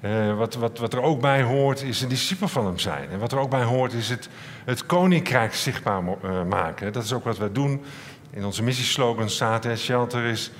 Uh, 0.00 0.36
wat, 0.36 0.54
wat, 0.54 0.78
wat 0.78 0.92
er 0.92 1.02
ook 1.02 1.20
bij 1.20 1.42
hoort, 1.42 1.82
is 1.82 2.00
een 2.00 2.08
discipel 2.08 2.48
van 2.48 2.66
hem 2.66 2.78
zijn. 2.78 3.10
En 3.10 3.18
wat 3.18 3.32
er 3.32 3.38
ook 3.38 3.50
bij 3.50 3.62
hoort, 3.62 3.92
is 3.92 4.08
het, 4.08 4.28
het 4.64 4.86
koninkrijk 4.86 5.54
zichtbaar 5.54 6.02
uh, 6.02 6.42
maken. 6.44 6.92
Dat 6.92 7.04
is 7.04 7.12
ook 7.12 7.24
wat 7.24 7.38
wij 7.38 7.52
doen. 7.52 7.82
In 8.30 8.44
onze 8.44 8.62
missieslogan 8.62 9.30
staat: 9.30 9.66
Shelter 9.76 10.24
is 10.24 10.52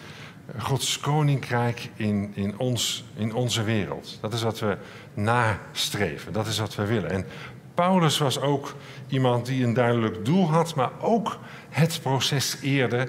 Gods 0.58 0.98
koninkrijk 0.98 1.90
in, 1.94 2.32
in, 2.34 2.58
ons, 2.58 3.04
in 3.14 3.34
onze 3.34 3.62
wereld. 3.62 4.18
Dat 4.20 4.32
is 4.32 4.42
wat 4.42 4.58
we 4.58 4.76
nastreven, 5.14 6.32
dat 6.32 6.46
is 6.46 6.58
wat 6.58 6.74
we 6.74 6.86
willen. 6.86 7.10
En 7.10 7.26
Paulus 7.74 8.18
was 8.18 8.40
ook 8.40 8.74
iemand 9.08 9.46
die 9.46 9.64
een 9.64 9.74
duidelijk 9.74 10.24
doel 10.24 10.50
had, 10.50 10.74
maar 10.74 10.90
ook 11.00 11.38
het 11.68 12.00
proces 12.02 12.56
eerde 12.62 13.08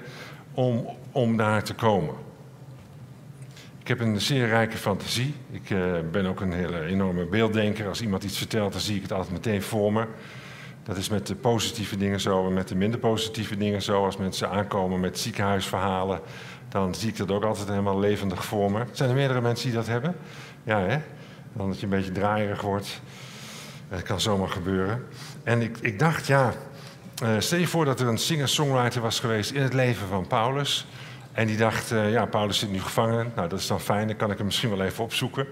om, 0.53 0.87
om 1.11 1.37
daar 1.37 1.63
te 1.63 1.73
komen. 1.73 2.15
Heb 3.91 3.99
een 3.99 4.21
zeer 4.21 4.47
rijke 4.47 4.77
fantasie. 4.77 5.33
Ik 5.51 5.69
uh, 5.69 5.93
ben 6.11 6.25
ook 6.25 6.41
een 6.41 6.53
hele 6.53 6.85
enorme 6.85 7.25
beelddenker. 7.25 7.87
Als 7.87 8.01
iemand 8.01 8.23
iets 8.23 8.37
vertelt, 8.37 8.71
dan 8.71 8.81
zie 8.81 8.95
ik 8.95 9.01
het 9.01 9.11
altijd 9.11 9.31
meteen 9.31 9.61
voor 9.61 9.93
me. 9.93 10.05
Dat 10.83 10.97
is 10.97 11.09
met 11.09 11.27
de 11.27 11.35
positieve 11.35 11.97
dingen 11.97 12.19
zo 12.19 12.47
en 12.47 12.53
met 12.53 12.67
de 12.67 12.75
minder 12.75 12.99
positieve 12.99 13.57
dingen 13.57 13.81
zo. 13.81 14.05
Als 14.05 14.17
mensen 14.17 14.49
aankomen 14.49 14.99
met 14.99 15.19
ziekenhuisverhalen, 15.19 16.19
dan 16.69 16.95
zie 16.95 17.09
ik 17.09 17.17
dat 17.17 17.31
ook 17.31 17.43
altijd 17.43 17.67
helemaal 17.67 17.99
levendig 17.99 18.45
voor 18.45 18.71
me. 18.71 18.83
Zijn 18.91 19.09
er 19.09 19.15
meerdere 19.15 19.41
mensen 19.41 19.65
die 19.65 19.75
dat 19.77 19.87
hebben? 19.87 20.15
Ja, 20.63 20.79
hè? 20.79 20.97
Dan 21.53 21.67
dat 21.67 21.79
je 21.79 21.83
een 21.83 21.89
beetje 21.89 22.11
draaierig 22.11 22.61
wordt. 22.61 23.01
Dat 23.89 24.03
kan 24.03 24.21
zomaar 24.21 24.49
gebeuren. 24.49 25.07
En 25.43 25.61
ik, 25.61 25.77
ik 25.81 25.99
dacht, 25.99 26.27
ja, 26.27 26.53
uh, 27.23 27.29
stel 27.39 27.59
je 27.59 27.67
voor 27.67 27.85
dat 27.85 27.99
er 27.99 28.07
een 28.07 28.17
singer-songwriter 28.17 29.01
was 29.01 29.19
geweest 29.19 29.51
in 29.51 29.61
het 29.61 29.73
leven 29.73 30.07
van 30.07 30.27
Paulus. 30.27 30.87
En 31.31 31.47
die 31.47 31.57
dacht, 31.57 31.91
uh, 31.91 32.11
ja, 32.11 32.25
Paulus 32.25 32.59
zit 32.59 32.71
nu 32.71 32.81
gevangen. 32.81 33.31
Nou, 33.35 33.49
dat 33.49 33.59
is 33.59 33.67
dan 33.67 33.79
fijn, 33.79 34.07
dan 34.07 34.15
kan 34.15 34.31
ik 34.31 34.37
hem 34.37 34.45
misschien 34.45 34.69
wel 34.69 34.81
even 34.81 35.03
opzoeken. 35.03 35.47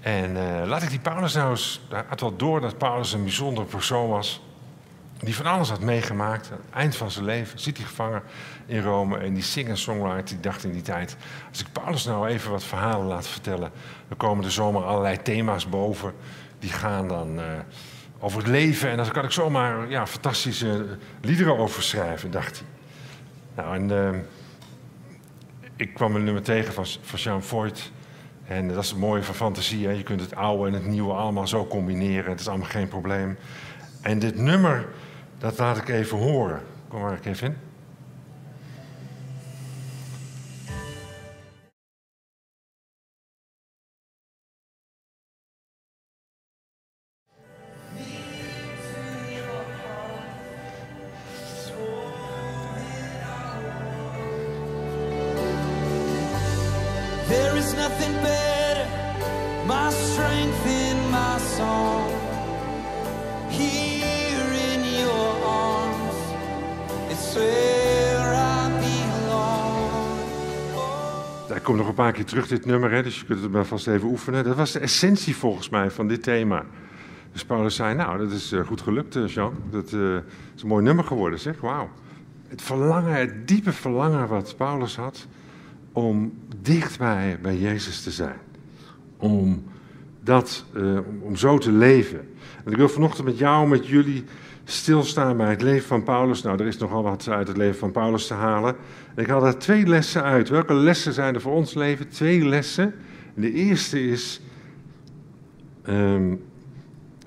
En 0.00 0.36
uh, 0.36 0.62
laat 0.66 0.82
ik 0.82 0.90
die 0.90 0.98
Paulus 0.98 1.34
nou 1.34 1.50
eens... 1.50 1.80
Had 2.08 2.20
wel 2.20 2.36
door 2.36 2.60
dat 2.60 2.78
Paulus 2.78 3.12
een 3.12 3.22
bijzondere 3.22 3.66
persoon 3.66 4.08
was. 4.08 4.42
Die 5.18 5.36
van 5.36 5.46
alles 5.46 5.68
had 5.68 5.80
meegemaakt. 5.80 6.50
Aan 6.50 6.56
het 6.56 6.74
eind 6.74 6.96
van 6.96 7.10
zijn 7.10 7.24
leven 7.24 7.58
zit 7.58 7.76
hij 7.76 7.86
gevangen 7.86 8.22
in 8.66 8.82
Rome. 8.82 9.18
En 9.18 9.34
die 9.34 9.42
singer-songwriter 9.42 10.24
die 10.24 10.40
dacht 10.40 10.64
in 10.64 10.72
die 10.72 10.82
tijd... 10.82 11.16
Als 11.48 11.60
ik 11.60 11.66
Paulus 11.72 12.04
nou 12.04 12.28
even 12.28 12.50
wat 12.50 12.64
verhalen 12.64 13.06
laat 13.06 13.28
vertellen... 13.28 13.70
dan 14.08 14.16
komen 14.16 14.44
er 14.44 14.52
zomaar 14.52 14.82
allerlei 14.82 15.22
thema's 15.22 15.68
boven. 15.68 16.12
Die 16.58 16.72
gaan 16.72 17.08
dan 17.08 17.38
uh, 17.38 17.44
over 18.18 18.38
het 18.38 18.48
leven. 18.48 18.90
En 18.90 18.96
dan 18.96 19.10
kan 19.10 19.24
ik 19.24 19.30
zomaar 19.30 19.90
ja, 19.90 20.06
fantastische 20.06 20.86
liederen 21.20 21.58
over 21.58 21.82
schrijven, 21.82 22.30
dacht 22.30 22.58
hij. 22.58 22.66
Nou, 23.64 23.74
en 23.74 23.88
ik 25.82 25.94
kwam 25.94 26.14
een 26.14 26.24
nummer 26.24 26.42
tegen 26.42 26.72
van, 26.72 26.86
van 27.00 27.18
Jean 27.18 27.42
Voigt... 27.42 27.92
En 28.46 28.68
dat 28.68 28.82
is 28.82 28.90
het 28.90 28.98
mooie 28.98 29.22
van 29.22 29.34
fantasie. 29.34 29.86
Hè? 29.86 29.92
Je 29.92 30.02
kunt 30.02 30.20
het 30.20 30.34
oude 30.34 30.66
en 30.66 30.74
het 30.74 30.86
nieuwe 30.86 31.12
allemaal 31.12 31.46
zo 31.46 31.66
combineren. 31.66 32.30
Het 32.30 32.40
is 32.40 32.48
allemaal 32.48 32.68
geen 32.68 32.88
probleem. 32.88 33.36
En 34.02 34.18
dit 34.18 34.36
nummer, 34.36 34.88
dat 35.38 35.58
laat 35.58 35.76
ik 35.76 35.88
even 35.88 36.18
horen. 36.18 36.60
Kom 36.88 37.00
maar, 37.00 37.18
Kevin. 37.18 37.50
There 37.50 37.71
komt 71.62 71.78
nog 71.78 71.88
een 71.88 71.94
paar 71.94 72.12
keer 72.12 72.24
terug, 72.24 72.46
dit 72.46 72.64
nummer, 72.64 72.90
hè, 72.90 73.02
dus 73.02 73.20
je 73.20 73.26
kunt 73.26 73.42
het 73.42 73.50
maar 73.50 73.64
vast 73.64 73.86
even 73.86 74.08
oefenen. 74.08 74.44
Dat 74.44 74.56
was 74.56 74.72
de 74.72 74.78
essentie 74.78 75.36
volgens 75.36 75.68
mij 75.68 75.90
van 75.90 76.08
dit 76.08 76.22
thema. 76.22 76.64
Dus 77.32 77.44
Paulus 77.44 77.74
zei, 77.74 77.94
nou, 77.94 78.18
dat 78.18 78.30
is 78.30 78.52
eh, 78.52 78.66
goed 78.66 78.80
gelukt, 78.80 79.16
eh, 79.16 79.26
Jean. 79.26 79.54
Dat 79.70 79.92
eh, 79.92 80.14
is 80.54 80.62
een 80.62 80.68
mooi 80.68 80.84
nummer 80.84 81.04
geworden, 81.04 81.38
zeg. 81.38 81.60
Wauw. 81.60 81.88
Het 82.48 82.62
verlangen, 82.62 83.14
het 83.14 83.48
diepe 83.48 83.72
verlangen 83.72 84.28
wat 84.28 84.54
Paulus 84.56 84.96
had 84.96 85.26
om 85.92 86.32
dichtbij 86.62 87.38
bij 87.42 87.58
Jezus 87.58 88.02
te 88.02 88.10
zijn. 88.10 88.38
Om, 89.16 89.64
dat, 90.20 90.64
om, 91.22 91.36
zo 91.36 91.58
te 91.58 91.72
leven. 91.72 92.20
En 92.64 92.72
ik 92.72 92.76
wil 92.76 92.88
vanochtend 92.88 93.26
met 93.26 93.38
jou, 93.38 93.68
met 93.68 93.86
jullie, 93.86 94.24
stilstaan 94.64 95.36
bij 95.36 95.50
het 95.50 95.62
leven 95.62 95.86
van 95.86 96.02
Paulus. 96.02 96.42
Nou, 96.42 96.60
er 96.60 96.66
is 96.66 96.78
nogal 96.78 97.02
wat 97.02 97.28
uit 97.28 97.48
het 97.48 97.56
leven 97.56 97.78
van 97.78 97.90
Paulus 97.90 98.26
te 98.26 98.34
halen. 98.34 98.76
Ik 99.16 99.26
haal 99.26 99.40
daar 99.40 99.58
twee 99.58 99.86
lessen 99.86 100.22
uit. 100.22 100.48
Welke 100.48 100.74
lessen 100.74 101.12
zijn 101.12 101.34
er 101.34 101.40
voor 101.40 101.52
ons 101.52 101.74
leven? 101.74 102.08
Twee 102.08 102.44
lessen. 102.44 102.94
En 103.34 103.42
de 103.42 103.52
eerste 103.52 104.06
is, 104.06 104.40
um, 105.88 106.42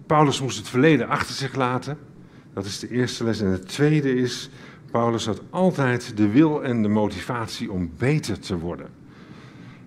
Paulus 0.06 0.42
moest 0.42 0.58
het 0.58 0.68
verleden 0.68 1.08
achter 1.08 1.36
zich 1.36 1.56
laten. 1.56 1.98
Dat 2.54 2.66
is 2.66 2.80
de 2.80 2.90
eerste 2.90 3.24
les. 3.24 3.42
En 3.42 3.52
de 3.52 3.60
tweede 3.60 4.16
is, 4.16 4.50
Paulus 4.92 5.26
had 5.26 5.42
altijd 5.50 6.18
de 6.18 6.30
wil 6.30 6.64
en 6.64 6.82
de 6.82 6.88
motivatie 6.88 7.72
om 7.72 7.92
beter 7.98 8.40
te 8.40 8.58
worden. 8.58 8.88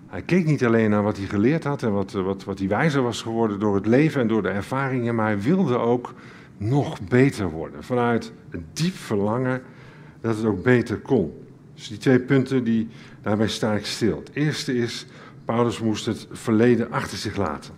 Hij 0.07 0.21
keek 0.21 0.45
niet 0.45 0.65
alleen 0.65 0.89
naar 0.89 1.03
wat 1.03 1.17
hij 1.17 1.25
geleerd 1.25 1.63
had 1.63 1.83
en 1.83 1.93
wat, 1.93 2.11
wat, 2.11 2.43
wat 2.43 2.59
hij 2.59 2.67
wijzer 2.67 3.01
was 3.01 3.21
geworden 3.21 3.59
door 3.59 3.75
het 3.75 3.85
leven 3.85 4.21
en 4.21 4.27
door 4.27 4.41
de 4.41 4.49
ervaringen, 4.49 5.15
maar 5.15 5.25
hij 5.25 5.41
wilde 5.41 5.77
ook 5.77 6.13
nog 6.57 7.01
beter 7.01 7.49
worden. 7.49 7.83
Vanuit 7.83 8.31
een 8.49 8.65
diep 8.73 8.95
verlangen 8.95 9.61
dat 10.21 10.37
het 10.37 10.45
ook 10.45 10.63
beter 10.63 10.97
kon. 10.97 11.48
Dus 11.79 11.87
die 11.87 11.97
twee 11.97 12.19
punten, 12.19 12.63
die, 12.63 12.87
daarbij 13.21 13.47
sta 13.47 13.73
ik 13.73 13.85
stil. 13.85 14.17
Het 14.17 14.29
eerste 14.33 14.75
is, 14.75 15.05
Paulus 15.45 15.79
moest 15.79 16.05
het 16.05 16.27
verleden 16.31 16.91
achter 16.91 17.17
zich 17.17 17.35
laten. 17.35 17.73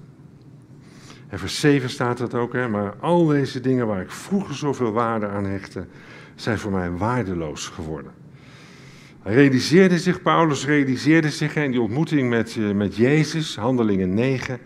En 1.27 1.39
vers 1.39 1.59
7 1.59 1.89
staat 1.89 2.17
dat 2.17 2.33
ook, 2.33 2.53
hè, 2.53 2.67
maar 2.67 2.95
al 2.99 3.25
deze 3.25 3.59
dingen 3.59 3.87
waar 3.87 4.01
ik 4.01 4.11
vroeger 4.11 4.55
zoveel 4.55 4.91
waarde 4.91 5.27
aan 5.27 5.45
hechtte, 5.45 5.85
zijn 6.35 6.57
voor 6.57 6.71
mij 6.71 6.91
waardeloos 6.91 7.67
geworden. 7.67 8.11
Hij 9.21 9.33
realiseerde 9.33 9.99
zich, 9.99 10.21
Paulus 10.21 10.65
realiseerde 10.65 11.29
zich 11.29 11.55
in 11.55 11.71
die 11.71 11.81
ontmoeting 11.81 12.29
met, 12.29 12.57
met 12.73 12.95
Jezus, 12.95 13.55
handelingen 13.55 14.13
9, 14.13 14.59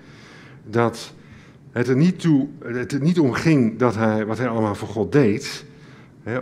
dat 0.64 1.14
het 1.72 1.88
er 1.88 1.96
niet, 1.96 2.20
toe, 2.20 2.48
het 2.64 2.92
er 2.92 3.02
niet 3.02 3.20
om 3.20 3.34
ging 3.34 3.80
dat 3.80 3.96
hij, 3.96 4.26
wat 4.26 4.38
hij 4.38 4.48
allemaal 4.48 4.76
voor 4.76 4.88
God 4.88 5.12
deed, 5.12 5.66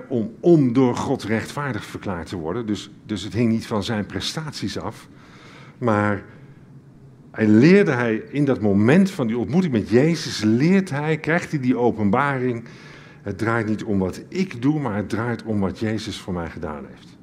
om, 0.07 0.31
om 0.39 0.73
door 0.73 0.95
God 0.95 1.23
rechtvaardig 1.23 1.85
verklaard 1.85 2.27
te 2.27 2.35
worden. 2.35 2.65
Dus, 2.65 2.91
dus 3.05 3.23
het 3.23 3.33
hing 3.33 3.51
niet 3.51 3.67
van 3.67 3.83
zijn 3.83 4.05
prestaties 4.05 4.79
af, 4.79 5.07
maar 5.77 6.23
hij 7.31 7.47
leerde 7.47 7.91
hij 7.91 8.15
in 8.15 8.45
dat 8.45 8.61
moment 8.61 9.11
van 9.11 9.27
die 9.27 9.37
ontmoeting 9.37 9.73
met 9.73 9.89
Jezus, 9.89 10.41
leert 10.41 10.89
hij, 10.89 11.17
krijgt 11.17 11.51
hij 11.51 11.59
die 11.59 11.77
openbaring. 11.77 12.63
Het 13.21 13.37
draait 13.37 13.67
niet 13.67 13.83
om 13.83 13.99
wat 13.99 14.23
ik 14.27 14.61
doe, 14.61 14.79
maar 14.79 14.95
het 14.95 15.09
draait 15.09 15.43
om 15.43 15.59
wat 15.59 15.79
Jezus 15.79 16.19
voor 16.19 16.33
mij 16.33 16.49
gedaan 16.49 16.85
heeft. 16.89 17.17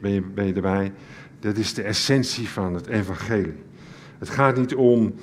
Ben 0.00 0.10
je, 0.10 0.22
ben 0.22 0.46
je 0.46 0.52
erbij? 0.52 0.92
Dat 1.40 1.56
is 1.56 1.74
de 1.74 1.82
essentie 1.82 2.48
van 2.48 2.74
het 2.74 2.86
evangelie. 2.86 3.62
Het 4.18 4.28
gaat 4.28 4.56
niet 4.56 4.74
om 4.74 5.14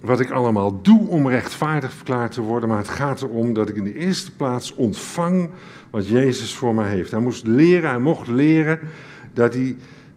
wat 0.00 0.20
ik 0.20 0.30
allemaal 0.30 0.82
doe 0.82 1.08
om 1.08 1.28
rechtvaardig 1.28 1.92
verklaard 1.92 2.32
te 2.32 2.40
worden, 2.40 2.68
maar 2.68 2.78
het 2.78 2.88
gaat 2.88 3.22
erom 3.22 3.52
dat 3.52 3.68
ik 3.68 3.76
in 3.76 3.84
de 3.84 3.94
eerste 3.94 4.32
plaats 4.32 4.74
ontvang 4.74 5.50
wat 5.90 6.08
Jezus 6.08 6.54
voor 6.54 6.74
mij 6.74 6.88
heeft. 6.88 7.10
Hij 7.10 7.20
moest 7.20 7.46
leren, 7.46 7.90
hij 7.90 7.98
mocht 7.98 8.28
leren 8.28 8.78
dat 9.32 9.54
hij 9.54 9.76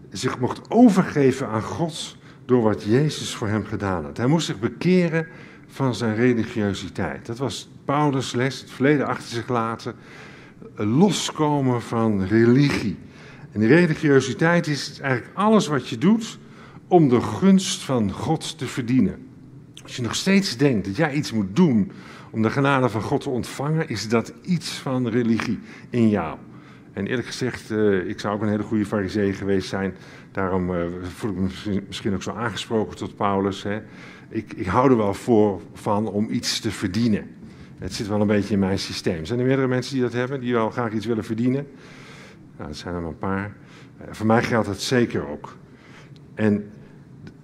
zich 0.10 0.40
mocht 0.40 0.70
overgeven 0.70 1.48
aan 1.48 1.62
God 1.62 2.18
door 2.46 2.62
wat 2.62 2.84
Jezus 2.84 3.36
voor 3.36 3.48
hem 3.48 3.66
gedaan 3.66 4.04
had. 4.04 4.18
Hij 4.18 4.28
moest 4.28 4.46
zich 4.46 4.60
bekeren 4.60 5.28
van 5.68 5.96
zijn 5.96 6.16
religiositeit. 6.16 7.26
Dat 7.26 7.38
was 7.38 7.70
Paulus' 7.86 8.34
les, 8.34 8.60
het 8.60 8.72
verleden 8.72 9.08
achter 9.08 9.30
zich 9.30 9.48
laten, 9.48 9.96
loskomen 10.76 11.82
van 11.82 12.24
religie. 12.24 12.98
En 13.52 13.68
religiositeit 13.68 14.68
is 14.68 15.00
eigenlijk 15.00 15.38
alles 15.38 15.68
wat 15.68 15.88
je 15.88 15.98
doet 15.98 16.40
om 16.88 17.10
de 17.10 17.22
gunst 17.22 17.82
van 17.82 18.12
God 18.12 18.58
te 18.58 18.68
verdienen. 18.68 19.30
Als 19.92 20.00
je 20.00 20.06
nog 20.06 20.16
steeds 20.16 20.58
denkt 20.58 20.86
dat 20.86 20.96
jij 20.96 21.14
iets 21.14 21.32
moet 21.32 21.56
doen 21.56 21.92
om 22.30 22.42
de 22.42 22.50
genade 22.50 22.90
van 22.90 23.02
God 23.02 23.22
te 23.22 23.30
ontvangen, 23.30 23.90
is 23.90 24.10
dat 24.10 24.34
iets 24.42 24.72
van 24.72 25.08
religie 25.08 25.60
in 25.90 26.10
jou. 26.10 26.38
En 26.94 27.08
eerlijk 27.08 27.28
gezegd, 27.28 27.72
uh, 27.72 28.10
ik 28.10 28.20
zou 28.20 28.36
ook 28.36 28.42
een 28.42 28.50
hele 28.50 28.64
goede 28.64 28.86
farisee 28.86 29.34
geweest 29.34 29.70
zijn. 29.70 29.94
Daarom 30.32 30.74
uh, 30.74 30.86
voel 31.02 31.32
ik 31.32 31.38
me 31.38 31.82
misschien 31.88 32.14
ook 32.14 32.24
zo 32.24 32.32
aangesproken 32.32 32.98
tot 32.98 33.16
Paulus. 33.16 33.66
Ik, 34.30 34.54
ik 34.54 34.66
hou 34.66 34.90
er 34.90 34.98
wel 34.98 35.14
voor 35.14 35.62
van 35.74 36.08
om 36.08 36.30
iets 36.30 36.60
te 36.60 36.72
verdienen. 36.72 37.28
Het 37.78 37.94
zit 37.94 38.08
wel 38.08 38.22
een 38.22 38.28
beetje 38.28 38.54
in 38.54 38.60
mijn 38.60 38.80
systeem. 38.80 39.26
Zijn 39.26 39.40
er 39.40 39.46
meerdere 39.46 39.68
mensen 39.68 39.94
die 39.94 40.04
dat 40.04 40.14
hebben, 40.14 40.40
die 40.40 40.54
wel 40.54 40.70
graag 40.70 40.92
iets 40.92 41.06
willen 41.06 41.24
verdienen? 41.24 41.68
Nou, 42.58 42.70
dat 42.70 42.78
zijn 42.78 42.96
er 42.96 43.02
maar 43.02 43.10
een 43.10 43.18
paar. 43.18 43.56
Uh, 44.02 44.08
voor 44.12 44.26
mij 44.26 44.44
geldt 44.44 44.68
dat 44.68 44.82
zeker 44.82 45.28
ook. 45.28 45.58
En 46.34 46.72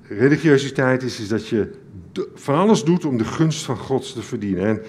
religiositeit 0.01 1.03
is, 1.03 1.19
is 1.19 1.27
dat 1.27 1.47
je 1.47 1.85
van 2.35 2.55
alles 2.55 2.83
doet 2.83 3.05
om 3.05 3.17
de 3.17 3.25
gunst 3.25 3.65
van 3.65 3.77
God 3.77 4.13
te 4.13 4.21
verdienen. 4.21 4.65
En 4.65 4.81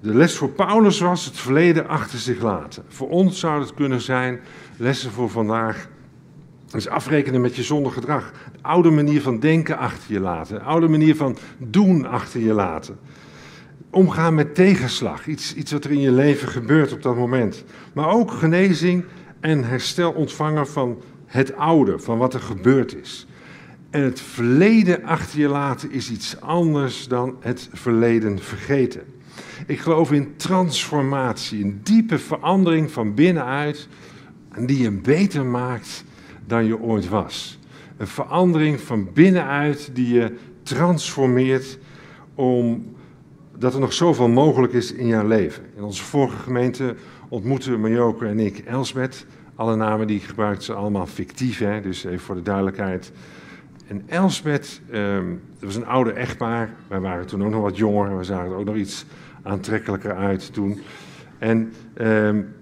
de 0.00 0.14
les 0.14 0.36
voor 0.36 0.50
Paulus 0.50 1.00
was 1.00 1.24
het 1.24 1.36
verleden 1.36 1.88
achter 1.88 2.18
zich 2.18 2.42
laten. 2.42 2.82
Voor 2.88 3.08
ons 3.08 3.38
zou 3.38 3.60
het 3.60 3.74
kunnen 3.74 4.00
zijn, 4.00 4.40
lessen 4.76 5.10
voor 5.10 5.30
vandaag, 5.30 5.88
is 6.74 6.88
afrekenen 6.88 7.40
met 7.40 7.56
je 7.56 7.62
zondig 7.62 7.92
gedrag. 7.92 8.32
De 8.52 8.58
oude 8.62 8.90
manier 8.90 9.22
van 9.22 9.40
denken 9.40 9.78
achter 9.78 10.12
je 10.12 10.20
laten. 10.20 10.54
De 10.54 10.62
oude 10.62 10.88
manier 10.88 11.16
van 11.16 11.36
doen 11.58 12.06
achter 12.06 12.40
je 12.40 12.52
laten. 12.52 12.98
Omgaan 13.90 14.34
met 14.34 14.54
tegenslag, 14.54 15.26
iets, 15.26 15.54
iets 15.54 15.72
wat 15.72 15.84
er 15.84 15.90
in 15.90 16.00
je 16.00 16.12
leven 16.12 16.48
gebeurt 16.48 16.92
op 16.92 17.02
dat 17.02 17.16
moment. 17.16 17.64
Maar 17.92 18.08
ook 18.08 18.30
genezing 18.30 19.04
en 19.40 19.64
herstel 19.64 20.12
ontvangen 20.12 20.66
van 20.66 21.02
het 21.26 21.56
oude, 21.56 21.98
van 21.98 22.18
wat 22.18 22.34
er 22.34 22.40
gebeurd 22.40 22.96
is. 22.96 23.26
En 23.92 24.02
het 24.02 24.20
verleden 24.20 25.04
achter 25.04 25.38
je 25.38 25.48
laten 25.48 25.90
is 25.90 26.10
iets 26.10 26.40
anders 26.40 27.08
dan 27.08 27.36
het 27.40 27.68
verleden 27.72 28.38
vergeten. 28.38 29.02
Ik 29.66 29.80
geloof 29.80 30.12
in 30.12 30.36
transformatie, 30.36 31.64
een 31.64 31.80
diepe 31.82 32.18
verandering 32.18 32.90
van 32.90 33.14
binnenuit, 33.14 33.88
die 34.58 34.82
je 34.82 34.90
beter 34.90 35.44
maakt 35.44 36.04
dan 36.46 36.64
je 36.64 36.80
ooit 36.80 37.08
was. 37.08 37.58
Een 37.96 38.06
verandering 38.06 38.80
van 38.80 39.12
binnenuit 39.12 39.90
die 39.92 40.14
je 40.14 40.36
transformeert 40.62 41.78
omdat 42.34 43.74
er 43.74 43.80
nog 43.80 43.92
zoveel 43.92 44.28
mogelijk 44.28 44.72
is 44.72 44.92
in 44.92 45.06
jouw 45.06 45.26
leven. 45.26 45.64
In 45.76 45.82
onze 45.82 46.02
vorige 46.02 46.36
gemeente 46.36 46.94
ontmoetten 47.28 47.80
Marjoke 47.80 48.26
en 48.26 48.38
ik 48.38 48.58
Elsbeth. 48.58 49.26
Alle 49.54 49.76
namen 49.76 50.06
die 50.06 50.16
ik 50.16 50.24
gebruik 50.24 50.62
zijn 50.62 50.78
allemaal 50.78 51.06
fictief, 51.06 51.58
hè? 51.58 51.80
dus 51.80 52.04
even 52.04 52.20
voor 52.20 52.34
de 52.34 52.42
duidelijkheid. 52.42 53.12
En 53.86 54.02
Elsbeth, 54.06 54.80
um, 54.92 55.40
dat 55.54 55.64
was 55.64 55.76
een 55.76 55.86
oude 55.86 56.12
echtpaar. 56.12 56.70
Wij 56.88 57.00
waren 57.00 57.26
toen 57.26 57.44
ook 57.44 57.50
nog 57.50 57.62
wat 57.62 57.76
jonger. 57.76 58.18
We 58.18 58.24
zagen 58.24 58.50
er 58.50 58.56
ook 58.56 58.64
nog 58.64 58.76
iets 58.76 59.06
aantrekkelijker 59.42 60.16
uit 60.16 60.52
toen. 60.52 60.80
En 61.38 61.72
um, 62.00 62.54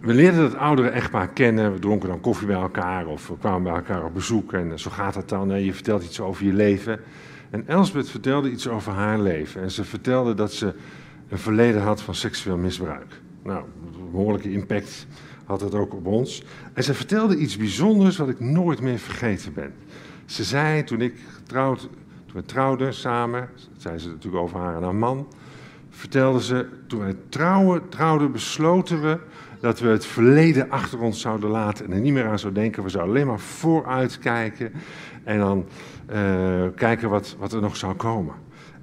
we 0.00 0.14
leerden 0.14 0.40
dat 0.40 0.56
oudere 0.56 0.88
echtpaar 0.88 1.28
kennen. 1.28 1.72
We 1.72 1.78
dronken 1.78 2.08
dan 2.08 2.20
koffie 2.20 2.46
bij 2.46 2.56
elkaar 2.56 3.06
of 3.06 3.28
we 3.28 3.38
kwamen 3.38 3.62
bij 3.62 3.74
elkaar 3.74 4.04
op 4.04 4.14
bezoek. 4.14 4.52
En 4.52 4.78
zo 4.78 4.90
gaat 4.90 5.14
het 5.14 5.28
dan. 5.28 5.64
Je 5.64 5.74
vertelt 5.74 6.04
iets 6.04 6.20
over 6.20 6.44
je 6.44 6.52
leven. 6.52 7.00
En 7.50 7.68
Elsbeth 7.68 8.10
vertelde 8.10 8.50
iets 8.50 8.68
over 8.68 8.92
haar 8.92 9.20
leven. 9.20 9.62
En 9.62 9.70
ze 9.70 9.84
vertelde 9.84 10.34
dat 10.34 10.52
ze 10.52 10.74
een 11.28 11.38
verleden 11.38 11.82
had 11.82 12.02
van 12.02 12.14
seksueel 12.14 12.56
misbruik. 12.56 13.20
Nou, 13.42 13.64
een 13.84 14.10
behoorlijke 14.10 14.52
impact 14.52 15.06
had 15.44 15.60
dat 15.60 15.74
ook 15.74 15.94
op 15.94 16.06
ons. 16.06 16.44
En 16.72 16.84
ze 16.84 16.94
vertelde 16.94 17.36
iets 17.36 17.56
bijzonders 17.56 18.16
wat 18.16 18.28
ik 18.28 18.40
nooit 18.40 18.80
meer 18.80 18.98
vergeten 18.98 19.52
ben. 19.52 19.72
Ze 20.30 20.44
zei 20.44 20.84
toen 20.84 21.00
ik 21.00 21.14
getrouwd, 21.34 21.80
toen 22.26 22.34
we 22.34 22.44
trouwden 22.44 22.94
samen, 22.94 23.48
zei 23.76 23.98
ze 23.98 24.08
natuurlijk 24.08 24.42
over 24.42 24.58
haar 24.58 24.76
en 24.76 24.82
haar 24.82 24.94
man, 24.94 25.28
vertelde 25.88 26.42
ze, 26.42 26.68
toen 26.86 27.00
wij 27.00 27.16
trouwen, 27.28 27.88
trouwden 27.88 28.32
besloten 28.32 29.02
we 29.02 29.18
dat 29.60 29.80
we 29.80 29.88
het 29.88 30.06
verleden 30.06 30.70
achter 30.70 31.00
ons 31.00 31.20
zouden 31.20 31.50
laten 31.50 31.84
en 31.84 31.92
er 31.92 32.00
niet 32.00 32.12
meer 32.12 32.26
aan 32.26 32.38
zouden 32.38 32.62
denken. 32.62 32.82
We 32.82 32.88
zouden 32.88 33.14
alleen 33.14 33.26
maar 33.26 33.38
vooruit 33.40 34.18
kijken 34.18 34.72
en 35.24 35.38
dan 35.38 35.64
uh, 36.12 36.66
kijken 36.74 37.08
wat, 37.08 37.36
wat 37.38 37.52
er 37.52 37.60
nog 37.60 37.76
zou 37.76 37.94
komen. 37.94 38.34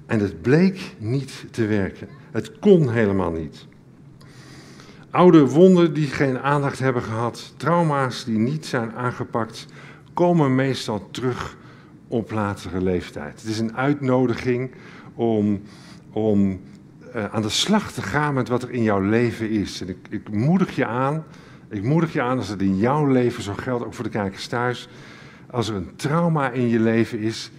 En 0.06 0.20
het 0.20 0.42
bleek 0.42 0.94
niet 0.98 1.44
te 1.50 1.66
werken. 1.66 2.08
Het 2.30 2.58
kon 2.58 2.90
helemaal 2.90 3.30
niet. 3.30 3.66
Oude 5.10 5.46
wonden 5.46 5.94
die 5.94 6.06
geen 6.06 6.38
aandacht 6.38 6.78
hebben 6.78 7.02
gehad, 7.02 7.54
trauma's 7.56 8.24
die 8.24 8.38
niet 8.38 8.66
zijn 8.66 8.92
aangepakt, 8.92 9.66
komen 10.18 10.54
meestal 10.54 11.08
terug 11.10 11.56
op 12.08 12.30
latere 12.30 12.80
leeftijd. 12.80 13.40
Het 13.40 13.50
is 13.50 13.58
een 13.58 13.76
uitnodiging 13.76 14.70
om, 15.14 15.60
om 16.12 16.60
uh, 17.14 17.24
aan 17.24 17.42
de 17.42 17.48
slag 17.48 17.92
te 17.92 18.02
gaan 18.02 18.34
met 18.34 18.48
wat 18.48 18.62
er 18.62 18.70
in 18.70 18.82
jouw 18.82 19.00
leven 19.00 19.50
is. 19.50 19.80
En 19.80 19.88
ik, 19.88 19.96
ik 20.10 20.30
moedig 20.30 20.76
je 20.76 20.86
aan, 20.86 21.24
ik 21.68 21.82
moedig 21.82 22.12
je 22.12 22.22
aan 22.22 22.38
als 22.38 22.48
het 22.48 22.62
in 22.62 22.76
jouw 22.76 23.06
leven 23.06 23.42
zo 23.42 23.52
geldt, 23.56 23.84
ook 23.84 23.94
voor 23.94 24.04
de 24.04 24.10
kijkers 24.10 24.46
thuis. 24.46 24.88
Als 25.50 25.68
er 25.68 25.74
een 25.74 25.96
trauma 25.96 26.50
in 26.50 26.68
je 26.68 26.80
leven 26.80 27.18
is, 27.18 27.50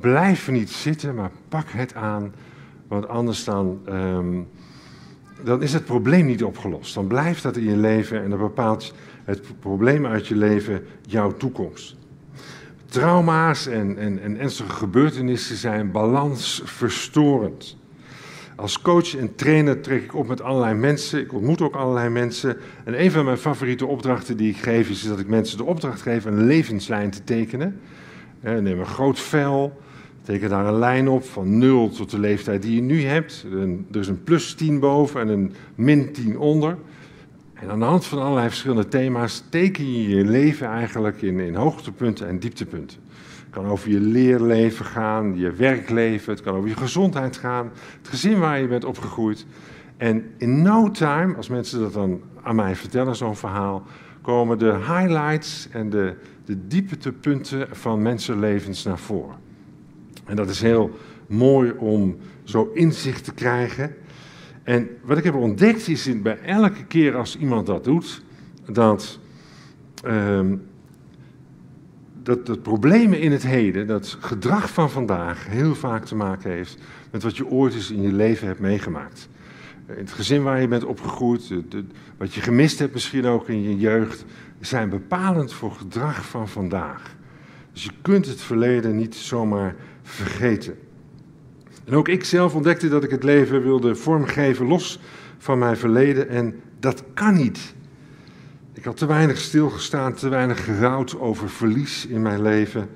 blijf 0.00 0.46
er 0.46 0.52
niet 0.52 0.70
zitten, 0.70 1.14
maar 1.14 1.30
pak 1.48 1.68
het 1.68 1.94
aan. 1.94 2.34
Want 2.88 3.08
anders 3.08 3.44
dan, 3.44 3.80
um, 3.88 4.48
dan 5.44 5.62
is 5.62 5.72
het 5.72 5.84
probleem 5.84 6.26
niet 6.26 6.44
opgelost. 6.44 6.94
Dan 6.94 7.06
blijft 7.06 7.42
dat 7.42 7.56
in 7.56 7.64
je 7.64 7.76
leven 7.76 8.22
en 8.22 8.30
dan 8.30 8.38
bepaalt 8.38 8.94
het 9.24 9.58
probleem 9.60 10.06
uit 10.06 10.26
je 10.26 10.36
leven 10.36 10.86
jouw 11.02 11.36
toekomst. 11.36 11.96
Trauma's 12.88 13.66
en, 13.66 13.98
en, 13.98 14.22
en 14.22 14.38
ernstige 14.38 14.70
gebeurtenissen 14.70 15.56
zijn 15.56 15.90
balansverstorend. 15.90 17.76
Als 18.56 18.80
coach 18.80 19.16
en 19.16 19.34
trainer 19.34 19.80
trek 19.80 20.02
ik 20.02 20.14
op 20.14 20.28
met 20.28 20.42
allerlei 20.42 20.74
mensen. 20.74 21.20
Ik 21.20 21.32
ontmoet 21.32 21.60
ook 21.60 21.74
allerlei 21.74 22.08
mensen. 22.08 22.56
En 22.84 23.02
een 23.02 23.10
van 23.10 23.24
mijn 23.24 23.38
favoriete 23.38 23.86
opdrachten 23.86 24.36
die 24.36 24.50
ik 24.50 24.56
geef 24.56 24.90
is 24.90 25.02
dat 25.02 25.18
ik 25.18 25.26
mensen 25.26 25.56
de 25.56 25.64
opdracht 25.64 26.02
geef 26.02 26.24
een 26.24 26.46
levenslijn 26.46 27.10
te 27.10 27.24
tekenen. 27.24 27.80
Neem 28.40 28.78
een 28.78 28.86
groot 28.86 29.20
vel, 29.20 29.80
teken 30.22 30.48
daar 30.48 30.66
een 30.66 30.78
lijn 30.78 31.08
op 31.08 31.24
van 31.24 31.58
0 31.58 31.90
tot 31.90 32.10
de 32.10 32.18
leeftijd 32.18 32.62
die 32.62 32.74
je 32.74 32.82
nu 32.82 33.04
hebt. 33.04 33.46
Er 33.92 34.00
is 34.00 34.08
een 34.08 34.22
plus 34.22 34.54
10 34.54 34.80
boven 34.80 35.20
en 35.20 35.28
een 35.28 35.52
min 35.74 36.12
10 36.12 36.38
onder. 36.38 36.76
En 37.60 37.70
aan 37.70 37.78
de 37.78 37.84
hand 37.84 38.06
van 38.06 38.18
allerlei 38.18 38.48
verschillende 38.48 38.88
thema's 38.88 39.44
teken 39.48 39.92
je 39.92 40.08
je 40.16 40.24
leven 40.24 40.66
eigenlijk 40.66 41.22
in, 41.22 41.40
in 41.40 41.54
hoogtepunten 41.54 42.28
en 42.28 42.38
dieptepunten. 42.38 42.98
Het 43.08 43.50
kan 43.50 43.66
over 43.66 43.90
je 43.90 44.00
leerleven 44.00 44.84
gaan, 44.84 45.38
je 45.38 45.52
werkleven, 45.52 46.32
het 46.32 46.42
kan 46.42 46.54
over 46.54 46.68
je 46.68 46.76
gezondheid 46.76 47.36
gaan, 47.36 47.70
het 47.98 48.08
gezin 48.08 48.38
waar 48.38 48.60
je 48.60 48.66
bent 48.66 48.84
opgegroeid. 48.84 49.46
En 49.96 50.30
in 50.36 50.62
no 50.62 50.90
time, 50.90 51.36
als 51.36 51.48
mensen 51.48 51.80
dat 51.80 51.92
dan 51.92 52.20
aan 52.42 52.56
mij 52.56 52.76
vertellen, 52.76 53.16
zo'n 53.16 53.36
verhaal, 53.36 53.82
komen 54.22 54.58
de 54.58 54.72
highlights 54.74 55.68
en 55.70 55.90
de, 55.90 56.14
de 56.44 56.66
dieptepunten 56.66 57.68
van 57.70 58.02
mensenlevens 58.02 58.84
naar 58.84 58.98
voren. 58.98 59.36
En 60.24 60.36
dat 60.36 60.48
is 60.48 60.60
heel 60.60 60.98
mooi 61.26 61.72
om 61.78 62.16
zo 62.44 62.70
inzicht 62.74 63.24
te 63.24 63.34
krijgen. 63.34 63.94
En 64.68 64.88
wat 65.02 65.18
ik 65.18 65.24
heb 65.24 65.34
ontdekt 65.34 65.88
is 65.88 66.22
bij 66.22 66.38
elke 66.38 66.84
keer 66.84 67.16
als 67.16 67.36
iemand 67.36 67.66
dat 67.66 67.84
doet, 67.84 68.22
dat 68.66 69.18
um, 70.04 70.62
dat 72.22 72.46
de 72.46 72.58
problemen 72.58 73.20
in 73.20 73.32
het 73.32 73.42
heden, 73.42 73.86
dat 73.86 74.16
gedrag 74.20 74.70
van 74.72 74.90
vandaag, 74.90 75.46
heel 75.46 75.74
vaak 75.74 76.04
te 76.04 76.14
maken 76.14 76.50
heeft 76.50 76.78
met 77.10 77.22
wat 77.22 77.36
je 77.36 77.46
ooit 77.46 77.74
eens 77.74 77.90
in 77.90 78.02
je 78.02 78.12
leven 78.12 78.46
hebt 78.46 78.60
meegemaakt. 78.60 79.28
In 79.86 79.94
het 79.96 80.12
gezin 80.12 80.42
waar 80.42 80.60
je 80.60 80.68
bent 80.68 80.84
opgegroeid, 80.84 81.52
wat 82.16 82.34
je 82.34 82.40
gemist 82.40 82.78
hebt 82.78 82.92
misschien 82.92 83.26
ook 83.26 83.48
in 83.48 83.62
je 83.62 83.76
jeugd, 83.76 84.24
zijn 84.60 84.88
bepalend 84.88 85.52
voor 85.52 85.72
gedrag 85.72 86.24
van 86.24 86.48
vandaag. 86.48 87.16
Dus 87.72 87.84
je 87.84 87.92
kunt 88.02 88.26
het 88.26 88.40
verleden 88.40 88.96
niet 88.96 89.14
zomaar 89.14 89.74
vergeten. 90.02 90.78
En 91.88 91.94
ook 91.94 92.08
ik 92.08 92.24
zelf 92.24 92.54
ontdekte 92.54 92.88
dat 92.88 93.04
ik 93.04 93.10
het 93.10 93.22
leven 93.22 93.62
wilde 93.62 93.94
vormgeven 93.94 94.66
los 94.66 95.00
van 95.38 95.58
mijn 95.58 95.76
verleden 95.76 96.28
en 96.28 96.60
dat 96.80 97.02
kan 97.14 97.34
niet. 97.34 97.74
Ik 98.72 98.84
had 98.84 98.96
te 98.96 99.06
weinig 99.06 99.38
stilgestaan, 99.38 100.14
te 100.14 100.28
weinig 100.28 100.64
gerouwd 100.64 101.18
over 101.18 101.50
verlies 101.50 102.06
in 102.06 102.22
mijn 102.22 102.42
leven 102.42 102.88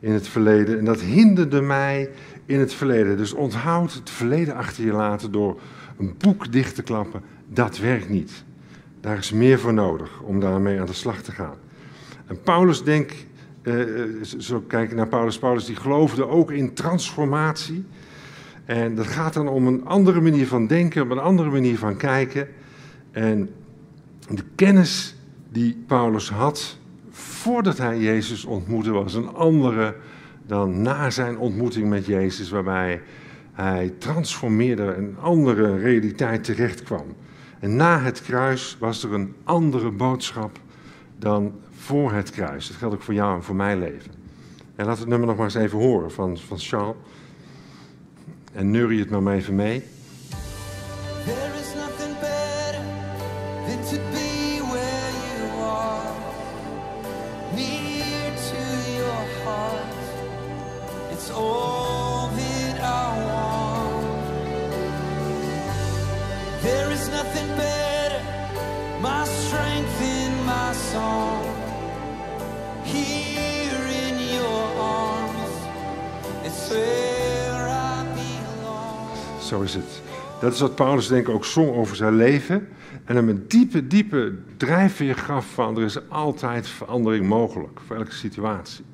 in 0.00 0.12
het 0.12 0.28
verleden. 0.28 0.78
En 0.78 0.84
dat 0.84 1.00
hinderde 1.00 1.60
mij 1.60 2.10
in 2.46 2.60
het 2.60 2.74
verleden. 2.74 3.16
Dus 3.16 3.32
onthoud 3.32 3.94
het 3.94 4.10
verleden 4.10 4.54
achter 4.54 4.84
je 4.84 4.92
laten 4.92 5.32
door 5.32 5.60
een 5.98 6.14
boek 6.18 6.52
dicht 6.52 6.74
te 6.74 6.82
klappen. 6.82 7.22
Dat 7.48 7.78
werkt 7.78 8.08
niet. 8.08 8.44
Daar 9.00 9.18
is 9.18 9.32
meer 9.32 9.58
voor 9.58 9.74
nodig 9.74 10.20
om 10.20 10.40
daarmee 10.40 10.80
aan 10.80 10.86
de 10.86 10.92
slag 10.92 11.22
te 11.22 11.32
gaan. 11.32 11.56
En 12.26 12.40
Paulus 12.40 12.82
denk, 12.82 13.12
eh, 13.62 13.74
zo 14.38 14.60
kijken 14.60 14.96
naar 14.96 15.08
Paulus, 15.08 15.38
Paulus 15.38 15.64
die 15.64 15.76
geloofde 15.76 16.28
ook 16.28 16.50
in 16.50 16.74
transformatie. 16.74 17.84
En 18.64 18.94
dat 18.94 19.06
gaat 19.06 19.34
dan 19.34 19.48
om 19.48 19.66
een 19.66 19.86
andere 19.86 20.20
manier 20.20 20.46
van 20.46 20.66
denken, 20.66 21.02
om 21.02 21.10
een 21.10 21.18
andere 21.18 21.50
manier 21.50 21.78
van 21.78 21.96
kijken. 21.96 22.48
En 23.10 23.50
de 24.28 24.44
kennis 24.54 25.16
die 25.48 25.82
Paulus 25.86 26.30
had 26.30 26.78
voordat 27.10 27.78
hij 27.78 27.98
Jezus 27.98 28.44
ontmoette, 28.44 28.90
was 28.90 29.14
een 29.14 29.34
andere 29.34 29.94
dan 30.46 30.82
na 30.82 31.10
zijn 31.10 31.38
ontmoeting 31.38 31.88
met 31.88 32.06
Jezus, 32.06 32.50
waarbij 32.50 33.02
hij 33.52 33.94
transformeerde, 33.98 34.82
een 34.94 35.16
andere 35.20 35.78
realiteit 35.78 36.44
terecht 36.44 36.82
kwam. 36.82 37.06
En 37.58 37.76
na 37.76 38.00
het 38.00 38.22
kruis 38.22 38.76
was 38.80 39.04
er 39.04 39.12
een 39.12 39.34
andere 39.44 39.90
boodschap 39.90 40.58
dan 41.18 41.52
voor 41.70 42.12
het 42.12 42.30
kruis. 42.30 42.68
Dat 42.68 42.76
geldt 42.76 42.94
ook 42.94 43.02
voor 43.02 43.14
jou 43.14 43.36
en 43.36 43.42
voor 43.42 43.56
mijn 43.56 43.78
leven. 43.78 44.10
En 44.76 44.86
laat 44.86 44.98
het 44.98 45.08
nummer 45.08 45.26
nog 45.26 45.36
maar 45.36 45.44
eens 45.44 45.54
even 45.54 45.78
horen 45.78 46.12
van, 46.12 46.38
van 46.38 46.58
Charles. 46.58 46.96
En 48.54 48.70
neurie 48.70 49.00
het 49.00 49.10
maar, 49.10 49.22
maar 49.22 49.34
even 49.34 49.54
mee. 49.54 49.84
There 51.24 51.52
is 51.60 51.74
nothing 51.74 52.14
better 52.20 52.82
than 53.66 53.82
to 53.90 53.96
be 54.12 54.60
where 54.70 55.10
you 55.26 55.62
are, 55.62 56.12
near 57.54 58.32
to 58.50 58.90
your 58.96 59.24
heart. 59.44 59.94
It's 61.12 61.30
all 61.30 62.28
that 62.36 62.80
I 62.80 63.24
want. 63.26 64.06
There 66.62 66.92
is 66.92 67.08
nothing 67.08 67.56
better, 67.56 68.20
my 69.00 69.24
strength 69.24 70.00
in 70.00 70.44
my 70.44 70.72
song. 70.92 71.44
Here 72.84 73.86
in 74.06 74.18
your 74.34 74.64
arms, 74.78 75.54
it's 76.44 76.70
where. 76.70 77.03
Zo 79.44 79.62
is 79.62 79.74
het. 79.74 80.02
Dat 80.40 80.52
is 80.52 80.60
wat 80.60 80.74
Paulus 80.74 81.08
denk 81.08 81.28
ik 81.28 81.34
ook 81.34 81.44
zong 81.44 81.74
over 81.74 81.96
zijn 81.96 82.16
leven. 82.16 82.68
En 83.04 83.16
hem 83.16 83.28
een 83.28 83.44
diepe, 83.48 83.86
diepe 83.86 84.34
drijfveer 84.56 85.14
gaf 85.14 85.46
van 85.54 85.76
er 85.76 85.84
is 85.84 86.08
altijd 86.08 86.68
verandering 86.68 87.26
mogelijk 87.26 87.80
voor 87.86 87.96
elke 87.96 88.14
situatie. 88.14 88.84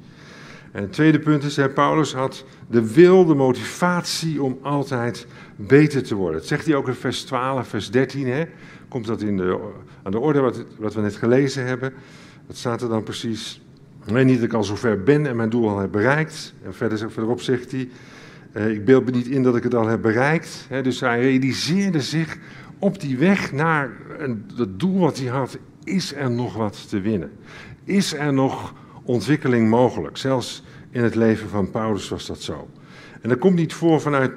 En 0.72 0.82
het 0.82 0.92
tweede 0.92 1.18
punt 1.18 1.42
is, 1.42 1.56
hè, 1.56 1.68
Paulus 1.68 2.14
had 2.14 2.44
de 2.68 2.92
wil, 2.92 3.24
de 3.24 3.34
motivatie 3.34 4.42
om 4.42 4.58
altijd 4.62 5.26
beter 5.56 6.02
te 6.02 6.14
worden. 6.14 6.38
Dat 6.38 6.48
zegt 6.48 6.66
hij 6.66 6.74
ook 6.74 6.88
in 6.88 6.94
vers 6.94 7.22
12, 7.22 7.68
vers 7.68 7.90
13. 7.90 8.26
Hè? 8.26 8.44
Komt 8.88 9.06
dat 9.06 9.22
in 9.22 9.36
de, 9.36 9.70
aan 10.02 10.12
de 10.12 10.18
orde 10.18 10.40
wat, 10.40 10.64
wat 10.78 10.94
we 10.94 11.00
net 11.00 11.16
gelezen 11.16 11.66
hebben? 11.66 11.92
Wat 12.46 12.56
staat 12.56 12.82
er 12.82 12.88
dan 12.88 13.02
precies? 13.02 13.60
Nee, 14.06 14.24
niet 14.24 14.34
dat 14.34 14.44
ik 14.44 14.52
al 14.52 14.64
zover 14.64 15.02
ben 15.02 15.26
en 15.26 15.36
mijn 15.36 15.50
doel 15.50 15.68
al 15.68 15.78
heb 15.78 15.90
bereikt. 15.90 16.54
En 16.62 16.74
verder, 16.74 16.98
verderop 17.10 17.40
zegt 17.40 17.70
hij, 17.70 17.88
ik 18.52 18.84
beeld 18.84 19.04
me 19.04 19.10
niet 19.10 19.26
in 19.26 19.42
dat 19.42 19.56
ik 19.56 19.62
het 19.62 19.74
al 19.74 19.86
heb 19.86 20.02
bereikt. 20.02 20.66
Dus 20.82 21.00
hij 21.00 21.20
realiseerde 21.20 22.00
zich 22.00 22.38
op 22.78 23.00
die 23.00 23.18
weg 23.18 23.52
naar 23.52 23.90
het 24.56 24.80
doel 24.80 24.98
wat 24.98 25.18
hij 25.18 25.28
had, 25.28 25.58
is 25.84 26.14
er 26.14 26.30
nog 26.30 26.54
wat 26.54 26.88
te 26.88 27.00
winnen? 27.00 27.30
Is 27.84 28.14
er 28.14 28.32
nog 28.32 28.74
ontwikkeling 29.02 29.68
mogelijk? 29.68 30.16
Zelfs 30.16 30.64
in 30.90 31.02
het 31.02 31.14
leven 31.14 31.48
van 31.48 31.70
Paulus 31.70 32.08
was 32.08 32.26
dat 32.26 32.42
zo. 32.42 32.68
En 33.20 33.28
dat 33.28 33.38
komt 33.38 33.56
niet 33.56 33.74
voor 33.74 34.00
vanuit 34.00 34.34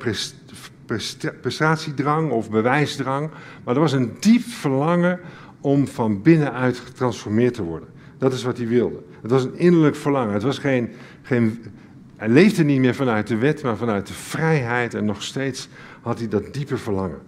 prestatiedrang 1.41 2.32
of 2.32 2.49
bewijsdrang, 2.49 3.30
maar 3.63 3.76
er 3.76 3.82
was 3.82 3.91
een 3.91 4.12
diep 4.19 4.43
verlangen 4.43 5.19
om 5.62 5.88
van 5.88 6.21
binnenuit 6.21 6.78
getransformeerd 6.78 7.54
te 7.54 7.63
worden. 7.63 7.88
Dat 8.17 8.34
is 8.34 8.43
wat 8.43 8.58
hij 8.58 8.67
wilde. 8.67 9.04
Het 9.21 9.32
was 9.32 9.43
een 9.43 9.58
innerlijk 9.58 9.95
verlangen. 9.95 10.34
Het 10.34 10.43
was 10.43 10.58
geen, 10.58 10.89
geen, 11.21 11.63
hij 12.15 12.30
leefde 12.30 12.63
niet 12.63 12.80
meer 12.80 12.95
vanuit 12.95 13.28
de 13.28 13.38
wet, 13.38 13.63
maar 13.63 13.78
vanuit 13.78 14.08
de 14.08 14.13
vrijheid. 14.13 14.93
En 14.93 15.06
nog 15.06 15.23
steeds 15.23 15.69
had 16.02 16.19
hij 16.19 16.28
dat 16.28 16.54
diepe 16.54 16.78
verlangen. 16.78 17.19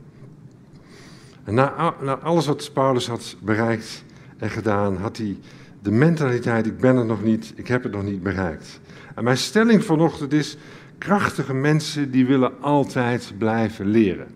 En 1.44 1.54
na, 1.54 1.94
na 2.02 2.18
alles 2.18 2.46
wat 2.46 2.74
Paulus 2.74 3.08
had 3.08 3.36
bereikt 3.42 4.04
en 4.38 4.50
gedaan, 4.50 4.98
had 4.98 5.18
hij 5.18 5.38
de 5.82 5.92
mentaliteit: 5.92 6.66
ik 6.66 6.78
ben 6.78 6.98
er 6.98 7.06
nog 7.06 7.24
niet, 7.24 7.54
ik 7.56 7.68
heb 7.68 7.84
het 7.84 7.92
nog 7.92 8.04
niet 8.04 8.24
bereikt. 8.24 8.80
En 9.16 9.24
mijn 9.24 9.38
stelling 9.38 9.84
vanochtend 9.84 10.34
is: 10.34 10.58
krachtige 10.98 11.54
mensen 11.54 12.12
die 12.12 12.26
willen 12.26 12.62
altijd 12.62 13.34
blijven 13.38 13.88
leren. 13.88 14.28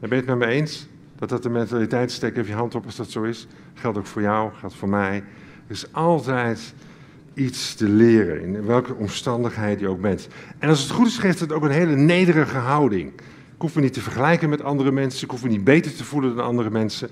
Ben 0.00 0.08
je 0.08 0.14
het 0.14 0.26
met 0.26 0.38
me 0.38 0.46
eens? 0.46 0.86
Dat 1.18 1.28
dat 1.28 1.42
de 1.42 1.50
mentaliteit 1.50 2.12
steek 2.12 2.36
even 2.36 2.50
je 2.50 2.56
hand 2.56 2.74
op 2.74 2.84
als 2.84 2.96
dat 2.96 3.10
zo 3.10 3.22
is. 3.22 3.46
Geldt 3.74 3.98
ook 3.98 4.06
voor 4.06 4.22
jou, 4.22 4.52
geldt 4.54 4.74
voor 4.74 4.88
mij. 4.88 5.16
Er 5.66 5.74
is 5.74 5.92
altijd 5.92 6.74
iets 7.34 7.74
te 7.74 7.88
leren, 7.88 8.42
in 8.42 8.66
welke 8.66 8.94
omstandigheid 8.94 9.80
je 9.80 9.88
ook 9.88 10.00
bent. 10.00 10.28
En 10.58 10.68
als 10.68 10.82
het 10.82 10.90
goed 10.90 11.06
is, 11.06 11.18
geeft 11.18 11.40
het 11.40 11.52
ook 11.52 11.62
een 11.62 11.70
hele 11.70 11.96
nederige 11.96 12.56
houding. 12.56 13.12
Ik 13.54 13.66
hoef 13.66 13.74
me 13.74 13.80
niet 13.80 13.92
te 13.92 14.00
vergelijken 14.00 14.48
met 14.48 14.62
andere 14.62 14.92
mensen, 14.92 15.24
ik 15.24 15.30
hoef 15.30 15.42
me 15.42 15.48
niet 15.48 15.64
beter 15.64 15.94
te 15.94 16.04
voelen 16.04 16.36
dan 16.36 16.44
andere 16.44 16.70
mensen. 16.70 17.08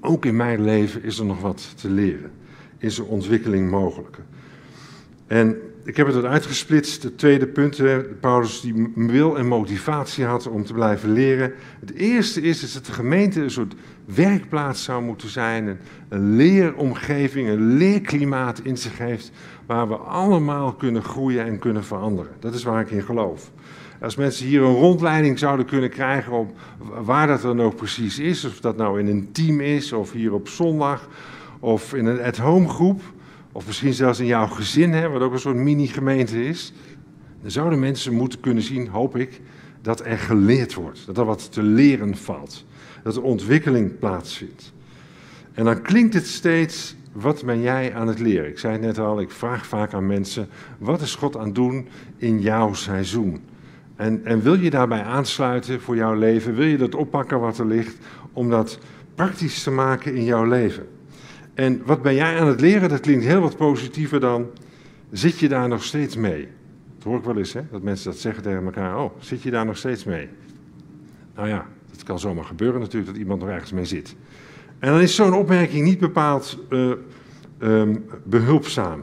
Ook 0.00 0.24
in 0.24 0.36
mijn 0.36 0.64
leven 0.64 1.02
is 1.02 1.18
er 1.18 1.24
nog 1.24 1.40
wat 1.40 1.72
te 1.76 1.90
leren. 1.90 2.30
Is 2.78 2.98
er 2.98 3.06
ontwikkeling 3.06 3.70
mogelijk. 3.70 4.18
En 5.26 5.56
ik 5.84 5.96
heb 5.96 6.06
het 6.06 6.14
wat 6.14 6.24
uitgesplitst. 6.24 7.02
Het 7.02 7.18
tweede 7.18 7.46
punt, 7.46 7.82
Paulus 8.20 8.60
die 8.60 8.92
wil 8.94 9.38
en 9.38 9.46
motivatie 9.46 10.24
had 10.24 10.46
om 10.46 10.64
te 10.64 10.72
blijven 10.72 11.12
leren. 11.12 11.52
Het 11.80 11.92
eerste 11.92 12.40
is, 12.40 12.62
is 12.62 12.72
dat 12.72 12.86
de 12.86 12.92
gemeente 12.92 13.42
een 13.42 13.50
soort 13.50 13.74
werkplaats 14.14 14.84
zou 14.84 15.02
moeten 15.02 15.28
zijn. 15.28 15.66
Een, 15.66 15.78
een 16.08 16.36
leeromgeving, 16.36 17.48
een 17.48 17.76
leerklimaat 17.76 18.60
in 18.62 18.76
zich 18.76 18.98
heeft. 18.98 19.30
Waar 19.66 19.88
we 19.88 19.96
allemaal 19.96 20.72
kunnen 20.72 21.02
groeien 21.02 21.44
en 21.44 21.58
kunnen 21.58 21.84
veranderen. 21.84 22.32
Dat 22.38 22.54
is 22.54 22.62
waar 22.62 22.80
ik 22.80 22.90
in 22.90 23.02
geloof. 23.02 23.50
Als 24.00 24.16
mensen 24.16 24.46
hier 24.46 24.62
een 24.62 24.74
rondleiding 24.74 25.38
zouden 25.38 25.66
kunnen 25.66 25.90
krijgen 25.90 26.32
op 26.32 26.58
waar 27.04 27.26
dat 27.26 27.42
dan 27.42 27.60
ook 27.60 27.76
precies 27.76 28.18
is. 28.18 28.44
Of 28.44 28.60
dat 28.60 28.76
nou 28.76 29.00
in 29.00 29.06
een 29.06 29.32
team 29.32 29.60
is, 29.60 29.92
of 29.92 30.12
hier 30.12 30.32
op 30.32 30.48
zondag, 30.48 31.08
of 31.60 31.94
in 31.94 32.06
een 32.06 32.22
at-home 32.22 32.68
groep 32.68 33.00
of 33.52 33.66
misschien 33.66 33.92
zelfs 33.92 34.18
in 34.18 34.26
jouw 34.26 34.46
gezin, 34.46 34.92
hè, 34.92 35.08
wat 35.08 35.22
ook 35.22 35.32
een 35.32 35.38
soort 35.38 35.56
mini-gemeente 35.56 36.44
is. 36.44 36.72
Dan 37.42 37.50
zouden 37.50 37.78
mensen 37.78 38.14
moeten 38.14 38.40
kunnen 38.40 38.62
zien, 38.62 38.88
hoop 38.88 39.16
ik, 39.16 39.40
dat 39.82 40.04
er 40.04 40.18
geleerd 40.18 40.74
wordt. 40.74 41.06
Dat 41.06 41.18
er 41.18 41.24
wat 41.24 41.52
te 41.52 41.62
leren 41.62 42.16
valt. 42.16 42.64
Dat 43.02 43.16
er 43.16 43.22
ontwikkeling 43.22 43.98
plaatsvindt. 43.98 44.72
En 45.52 45.64
dan 45.64 45.82
klinkt 45.82 46.14
het 46.14 46.26
steeds, 46.26 46.96
wat 47.12 47.44
ben 47.44 47.60
jij 47.60 47.94
aan 47.94 48.08
het 48.08 48.18
leren? 48.18 48.48
Ik 48.48 48.58
zei 48.58 48.72
het 48.72 48.82
net 48.82 48.98
al, 48.98 49.20
ik 49.20 49.30
vraag 49.30 49.66
vaak 49.66 49.92
aan 49.92 50.06
mensen, 50.06 50.48
wat 50.78 51.00
is 51.00 51.14
God 51.14 51.36
aan 51.36 51.44
het 51.44 51.54
doen 51.54 51.88
in 52.16 52.40
jouw 52.40 52.72
seizoen? 52.72 53.40
En, 53.96 54.24
en 54.24 54.42
wil 54.42 54.54
je 54.54 54.70
daarbij 54.70 55.02
aansluiten 55.02 55.80
voor 55.80 55.96
jouw 55.96 56.14
leven? 56.14 56.54
Wil 56.54 56.66
je 56.66 56.76
dat 56.76 56.94
oppakken 56.94 57.40
wat 57.40 57.58
er 57.58 57.66
ligt, 57.66 57.96
om 58.32 58.50
dat 58.50 58.78
praktisch 59.14 59.62
te 59.62 59.70
maken 59.70 60.14
in 60.14 60.24
jouw 60.24 60.44
leven? 60.44 60.86
En 61.54 61.82
wat 61.84 62.02
ben 62.02 62.14
jij 62.14 62.40
aan 62.40 62.46
het 62.46 62.60
leren? 62.60 62.88
Dat 62.88 63.00
klinkt 63.00 63.24
heel 63.24 63.40
wat 63.40 63.56
positiever 63.56 64.20
dan. 64.20 64.46
Zit 65.10 65.38
je 65.38 65.48
daar 65.48 65.68
nog 65.68 65.84
steeds 65.84 66.16
mee? 66.16 66.48
Dat 66.94 67.04
hoor 67.04 67.18
ik 67.18 67.24
wel 67.24 67.36
eens, 67.36 67.52
hè? 67.52 67.60
dat 67.70 67.82
mensen 67.82 68.10
dat 68.10 68.20
zeggen 68.20 68.42
tegen 68.42 68.64
elkaar. 68.64 68.98
Oh, 68.98 69.12
zit 69.18 69.42
je 69.42 69.50
daar 69.50 69.66
nog 69.66 69.76
steeds 69.76 70.04
mee? 70.04 70.28
Nou 71.34 71.48
ja, 71.48 71.66
dat 71.90 72.02
kan 72.02 72.18
zomaar 72.18 72.44
gebeuren 72.44 72.80
natuurlijk, 72.80 73.12
dat 73.12 73.20
iemand 73.20 73.40
nog 73.40 73.48
ergens 73.48 73.72
mee 73.72 73.84
zit. 73.84 74.16
En 74.78 74.92
dan 74.92 75.00
is 75.00 75.14
zo'n 75.14 75.34
opmerking 75.34 75.84
niet 75.84 75.98
bepaald 75.98 76.58
uh, 76.70 76.92
um, 77.58 78.04
behulpzaam. 78.24 79.02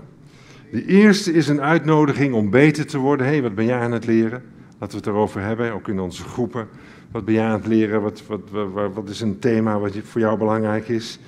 De 0.71 0.85
eerste 0.85 1.33
is 1.33 1.47
een 1.47 1.61
uitnodiging 1.61 2.33
om 2.33 2.49
beter 2.49 2.85
te 2.85 2.97
worden. 2.97 3.25
Hé, 3.25 3.31
hey, 3.31 3.41
wat 3.41 3.55
ben 3.55 3.65
jij 3.65 3.79
aan 3.79 3.91
het 3.91 4.05
leren? 4.05 4.43
Laten 4.79 4.99
we 4.99 5.05
het 5.05 5.15
erover 5.15 5.41
hebben, 5.41 5.73
ook 5.73 5.87
in 5.87 5.99
onze 5.99 6.23
groepen. 6.23 6.67
Wat 7.11 7.25
ben 7.25 7.33
jij 7.33 7.45
aan 7.45 7.59
het 7.59 7.67
leren? 7.67 8.01
Wat, 8.01 8.23
wat, 8.27 8.41
wat, 8.49 8.93
wat 8.93 9.09
is 9.09 9.21
een 9.21 9.39
thema 9.39 9.79
wat 9.79 9.93
voor 10.03 10.21
jou 10.21 10.37
belangrijk 10.37 10.87
is? 10.87 11.19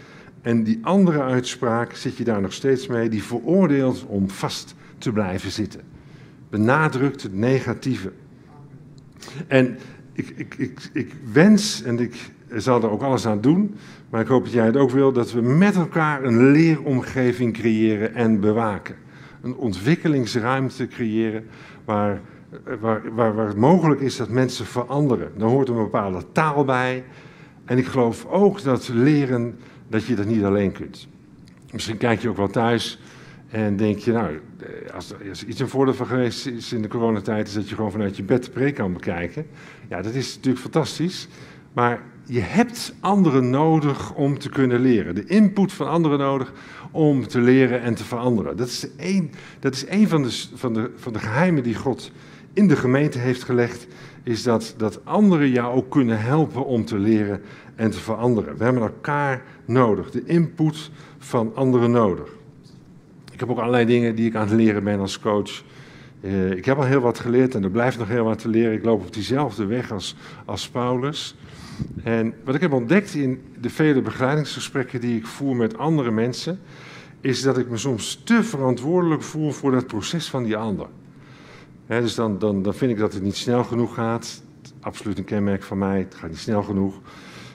En 0.41 0.63
die 0.63 0.79
andere 0.81 1.21
uitspraak, 1.21 1.93
zit 1.95 2.17
je 2.17 2.23
daar 2.23 2.41
nog 2.41 2.53
steeds 2.53 2.87
mee, 2.87 3.09
die 3.09 3.23
veroordeelt 3.23 4.05
om 4.07 4.29
vast 4.29 4.75
te 4.97 5.11
blijven 5.11 5.51
zitten. 5.51 5.81
Benadrukt 6.49 7.23
het 7.23 7.33
negatieve. 7.33 8.11
En 9.47 9.77
ik, 10.17 10.33
ik, 10.35 10.55
ik, 10.57 10.79
ik 10.93 11.13
wens, 11.31 11.83
en 11.83 11.99
ik 11.99 12.15
zal 12.55 12.83
er 12.83 12.89
ook 12.89 13.01
alles 13.01 13.25
aan 13.25 13.41
doen, 13.41 13.75
maar 14.09 14.21
ik 14.21 14.27
hoop 14.27 14.43
dat 14.43 14.53
jij 14.53 14.65
het 14.65 14.77
ook 14.77 14.91
wil, 14.91 15.11
dat 15.11 15.31
we 15.31 15.41
met 15.41 15.75
elkaar 15.75 16.23
een 16.23 16.51
leeromgeving 16.51 17.53
creëren 17.53 18.15
en 18.15 18.39
bewaken. 18.39 18.95
Een 19.41 19.55
ontwikkelingsruimte 19.55 20.87
creëren 20.87 21.45
waar, 21.85 22.21
waar, 22.79 23.13
waar, 23.15 23.47
het 23.47 23.57
mogelijk 23.57 24.01
is 24.01 24.17
dat 24.17 24.29
mensen 24.29 24.65
veranderen. 24.65 25.31
Daar 25.37 25.49
hoort 25.49 25.69
een 25.69 25.75
bepaalde 25.75 26.23
taal 26.31 26.65
bij. 26.65 27.03
En 27.65 27.77
ik 27.77 27.85
geloof 27.85 28.25
ook 28.25 28.63
dat 28.63 28.87
leren 28.87 29.55
dat 29.87 30.05
je 30.05 30.15
dat 30.15 30.25
niet 30.25 30.43
alleen 30.43 30.71
kunt. 30.71 31.07
Misschien 31.71 31.97
kijk 31.97 32.21
je 32.21 32.29
ook 32.29 32.37
wel 32.37 32.47
thuis 32.47 32.99
en 33.49 33.75
denk 33.75 33.97
je, 33.97 34.11
nou, 34.11 34.39
als 34.93 35.11
er 35.11 35.45
iets 35.47 35.59
een 35.59 35.69
voordeel 35.69 35.93
van 35.93 36.05
geweest 36.05 36.45
is 36.45 36.73
in 36.73 36.81
de 36.81 36.87
coronatijd, 36.87 37.47
is 37.47 37.53
dat 37.53 37.69
je 37.69 37.75
gewoon 37.75 37.91
vanuit 37.91 38.17
je 38.17 38.23
bed 38.23 38.43
de 38.43 38.51
preek 38.51 38.75
kan 38.75 38.93
bekijken. 38.93 39.45
Ja, 39.87 40.01
dat 40.01 40.13
is 40.13 40.35
natuurlijk 40.35 40.63
fantastisch. 40.63 41.27
Maar 41.73 42.01
je 42.25 42.39
hebt 42.39 42.93
anderen 42.99 43.49
nodig 43.49 44.13
om 44.13 44.39
te 44.39 44.49
kunnen 44.49 44.79
leren. 44.79 45.15
De 45.15 45.25
input 45.25 45.73
van 45.73 45.89
anderen 45.89 46.19
nodig 46.19 46.53
om 46.91 47.27
te 47.27 47.39
leren 47.39 47.81
en 47.81 47.95
te 47.95 48.03
veranderen. 48.03 48.57
Dat 48.57 48.67
is 48.67 48.87
een, 48.97 49.31
dat 49.59 49.73
is 49.73 50.07
van, 50.07 50.23
de, 50.23 50.47
van, 50.53 50.73
de, 50.73 50.91
van 50.95 51.13
de 51.13 51.19
geheimen 51.19 51.63
die 51.63 51.75
God 51.75 52.11
in 52.53 52.67
de 52.67 52.75
gemeente 52.75 53.19
heeft 53.19 53.43
gelegd. 53.43 53.87
Is 54.23 54.43
dat, 54.43 54.73
dat 54.77 55.05
anderen 55.05 55.49
jou 55.49 55.75
ook 55.75 55.89
kunnen 55.89 56.21
helpen 56.21 56.65
om 56.65 56.85
te 56.85 56.97
leren 56.97 57.41
en 57.75 57.91
te 57.91 57.99
veranderen. 57.99 58.57
We 58.57 58.63
hebben 58.63 58.81
elkaar 58.81 59.43
nodig, 59.65 60.11
de 60.11 60.23
input 60.25 60.91
van 61.17 61.55
anderen 61.55 61.91
nodig. 61.91 62.29
Ik 63.31 63.39
heb 63.39 63.49
ook 63.49 63.59
allerlei 63.59 63.85
dingen 63.85 64.15
die 64.15 64.27
ik 64.27 64.35
aan 64.35 64.47
het 64.47 64.57
leren 64.57 64.83
ben 64.83 64.99
als 64.99 65.19
coach. 65.19 65.63
Uh, 66.21 66.51
ik 66.51 66.65
heb 66.65 66.77
al 66.77 66.83
heel 66.83 66.99
wat 66.99 67.19
geleerd 67.19 67.55
en 67.55 67.63
er 67.63 67.69
blijft 67.69 67.97
nog 67.97 68.07
heel 68.07 68.23
wat 68.23 68.39
te 68.39 68.49
leren. 68.49 68.73
Ik 68.73 68.83
loop 68.83 69.01
op 69.01 69.13
diezelfde 69.13 69.65
weg 69.65 69.91
als, 69.91 70.15
als 70.45 70.69
Paulus. 70.69 71.35
En 72.03 72.33
wat 72.43 72.55
ik 72.55 72.61
heb 72.61 72.71
ontdekt 72.71 73.13
in 73.13 73.41
de 73.59 73.69
vele 73.69 74.01
begeleidingsgesprekken 74.01 75.01
die 75.01 75.17
ik 75.17 75.25
voer 75.25 75.55
met 75.55 75.77
andere 75.77 76.11
mensen, 76.11 76.59
is 77.21 77.41
dat 77.41 77.57
ik 77.57 77.69
me 77.69 77.77
soms 77.77 78.21
te 78.23 78.43
verantwoordelijk 78.43 79.23
voel 79.23 79.51
voor 79.51 79.71
dat 79.71 79.87
proces 79.87 80.29
van 80.29 80.43
die 80.43 80.57
ander. 80.57 80.87
dus 81.87 82.15
dan, 82.15 82.39
dan, 82.39 82.61
dan 82.63 82.73
vind 82.73 82.91
ik 82.91 82.97
dat 82.97 83.13
het 83.13 83.23
niet 83.23 83.35
snel 83.35 83.63
genoeg 83.63 83.93
gaat. 83.93 84.41
Absoluut 84.79 85.17
een 85.17 85.23
kenmerk 85.23 85.63
van 85.63 85.77
mij, 85.77 85.99
het 85.99 86.15
gaat 86.15 86.29
niet 86.29 86.39
snel 86.39 86.63
genoeg. 86.63 87.01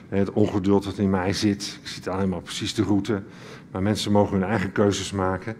Het 0.09 0.31
ongeduld 0.31 0.83
dat 0.83 0.97
in 0.97 1.09
mij 1.09 1.33
zit. 1.33 1.79
Ik 1.81 1.87
zit 1.87 2.05
helemaal 2.05 2.41
precies 2.41 2.73
de 2.73 2.83
route. 2.83 3.21
Maar 3.71 3.81
mensen 3.81 4.11
mogen 4.11 4.39
hun 4.39 4.49
eigen 4.49 4.71
keuzes 4.71 5.11
maken. 5.11 5.55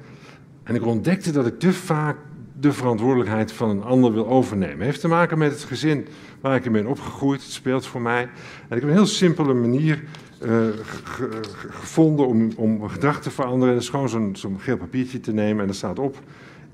En 0.63 0.75
ik 0.75 0.85
ontdekte 0.85 1.31
dat 1.31 1.47
ik 1.47 1.59
te 1.59 1.73
vaak 1.73 2.17
de 2.63 2.73
verantwoordelijkheid 2.73 3.51
van 3.51 3.69
een 3.69 3.83
ander 3.83 4.13
wil 4.13 4.27
overnemen. 4.27 4.77
Het 4.77 4.85
heeft 4.85 4.99
te 4.99 5.07
maken 5.07 5.37
met 5.37 5.51
het 5.51 5.63
gezin 5.63 6.07
waar 6.41 6.55
ik 6.55 6.65
in 6.65 6.71
ben 6.71 6.87
opgegroeid. 6.87 7.41
Het 7.41 7.51
speelt 7.51 7.85
voor 7.85 8.01
mij. 8.01 8.21
En 8.21 8.75
ik 8.75 8.81
heb 8.81 8.83
een 8.83 8.89
heel 8.89 9.05
simpele 9.05 9.53
manier 9.53 10.03
uh, 10.45 10.67
gevonden 11.69 12.27
om, 12.27 12.49
om 12.55 12.89
gedrag 12.89 13.21
te 13.21 13.31
veranderen. 13.31 13.73
Dat 13.73 13.83
is 13.83 13.89
gewoon 13.89 14.35
zo'n 14.35 14.59
geel 14.59 14.77
papiertje 14.77 15.19
te 15.19 15.33
nemen 15.33 15.63
en 15.63 15.69
er 15.69 15.75
staat 15.75 15.99
op... 15.99 16.19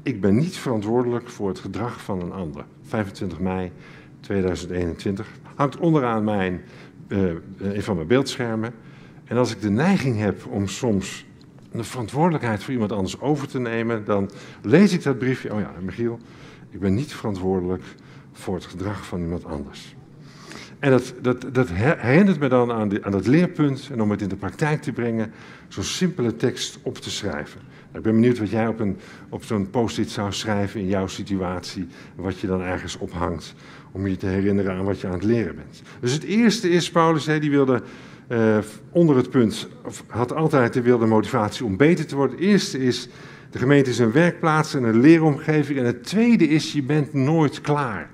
Ik 0.03 0.21
ben 0.21 0.35
niet 0.35 0.57
verantwoordelijk 0.57 1.29
voor 1.29 1.47
het 1.47 1.59
gedrag 1.59 2.01
van 2.01 2.21
een 2.21 2.31
ander. 2.31 2.65
25 2.87 3.39
mei 3.39 3.71
2021. 4.19 5.27
Hangt 5.55 5.77
onderaan 5.77 6.23
mijn 6.23 6.61
uh, 7.07 7.31
een 7.57 7.83
van 7.83 7.95
mijn 7.95 8.07
beeldschermen. 8.07 8.73
En 9.25 9.37
als 9.37 9.51
ik 9.51 9.61
de 9.61 9.69
neiging 9.69 10.19
heb 10.19 10.45
om 10.49 10.67
soms 10.67 11.25
de 11.71 11.83
verantwoordelijkheid 11.83 12.63
voor 12.63 12.73
iemand 12.73 12.91
anders 12.91 13.19
over 13.19 13.47
te 13.47 13.59
nemen, 13.59 14.05
dan 14.05 14.29
lees 14.61 14.93
ik 14.93 15.03
dat 15.03 15.17
briefje. 15.17 15.53
Oh 15.53 15.59
ja, 15.59 15.71
Michiel, 15.81 16.19
ik 16.69 16.79
ben 16.79 16.93
niet 16.93 17.13
verantwoordelijk 17.13 17.83
voor 18.31 18.55
het 18.55 18.65
gedrag 18.65 19.05
van 19.05 19.21
iemand 19.21 19.45
anders. 19.45 19.95
En 20.79 20.91
dat, 20.91 21.13
dat, 21.21 21.45
dat 21.51 21.69
herinnert 21.69 22.39
me 22.39 22.47
dan 22.47 22.71
aan, 22.71 23.05
aan 23.05 23.11
dat 23.11 23.27
leerpunt 23.27 23.89
en 23.91 24.01
om 24.01 24.11
het 24.11 24.21
in 24.21 24.29
de 24.29 24.35
praktijk 24.35 24.81
te 24.81 24.91
brengen, 24.91 25.31
zo'n 25.67 25.83
simpele 25.83 26.35
tekst 26.35 26.79
op 26.81 26.97
te 26.97 27.09
schrijven. 27.09 27.61
Ik 27.93 28.01
ben 28.01 28.13
benieuwd 28.13 28.39
wat 28.39 28.49
jij 28.49 28.67
op, 28.67 28.83
op 29.29 29.43
zo'n 29.43 29.69
post-it 29.69 30.09
zou 30.09 30.31
schrijven 30.33 30.79
in 30.79 30.87
jouw 30.87 31.07
situatie. 31.07 31.87
Wat 32.15 32.39
je 32.39 32.47
dan 32.47 32.61
ergens 32.61 32.97
ophangt 32.97 33.55
om 33.91 34.07
je 34.07 34.17
te 34.17 34.25
herinneren 34.25 34.75
aan 34.75 34.85
wat 34.85 34.99
je 34.99 35.07
aan 35.07 35.13
het 35.13 35.23
leren 35.23 35.55
bent. 35.55 35.81
Dus 35.99 36.13
het 36.13 36.23
eerste 36.23 36.69
is, 36.69 36.91
Paulus, 36.91 37.25
hè, 37.25 37.39
die 37.39 37.49
wilde 37.49 37.81
uh, 38.29 38.57
onder 38.91 39.15
het 39.15 39.29
punt, 39.29 39.67
had 40.07 40.33
altijd 40.33 40.73
de 40.73 40.81
wilde 40.81 41.05
motivatie 41.05 41.65
om 41.65 41.77
beter 41.77 42.05
te 42.05 42.15
worden. 42.15 42.35
Het 42.35 42.45
eerste 42.45 42.79
is, 42.79 43.09
de 43.49 43.59
gemeente 43.59 43.89
is 43.89 43.99
een 43.99 44.11
werkplaats 44.11 44.73
en 44.73 44.83
een 44.83 44.99
leeromgeving. 44.99 45.79
En 45.79 45.85
het 45.85 46.03
tweede 46.03 46.47
is, 46.47 46.73
je 46.73 46.83
bent 46.83 47.13
nooit 47.13 47.61
klaar. 47.61 48.09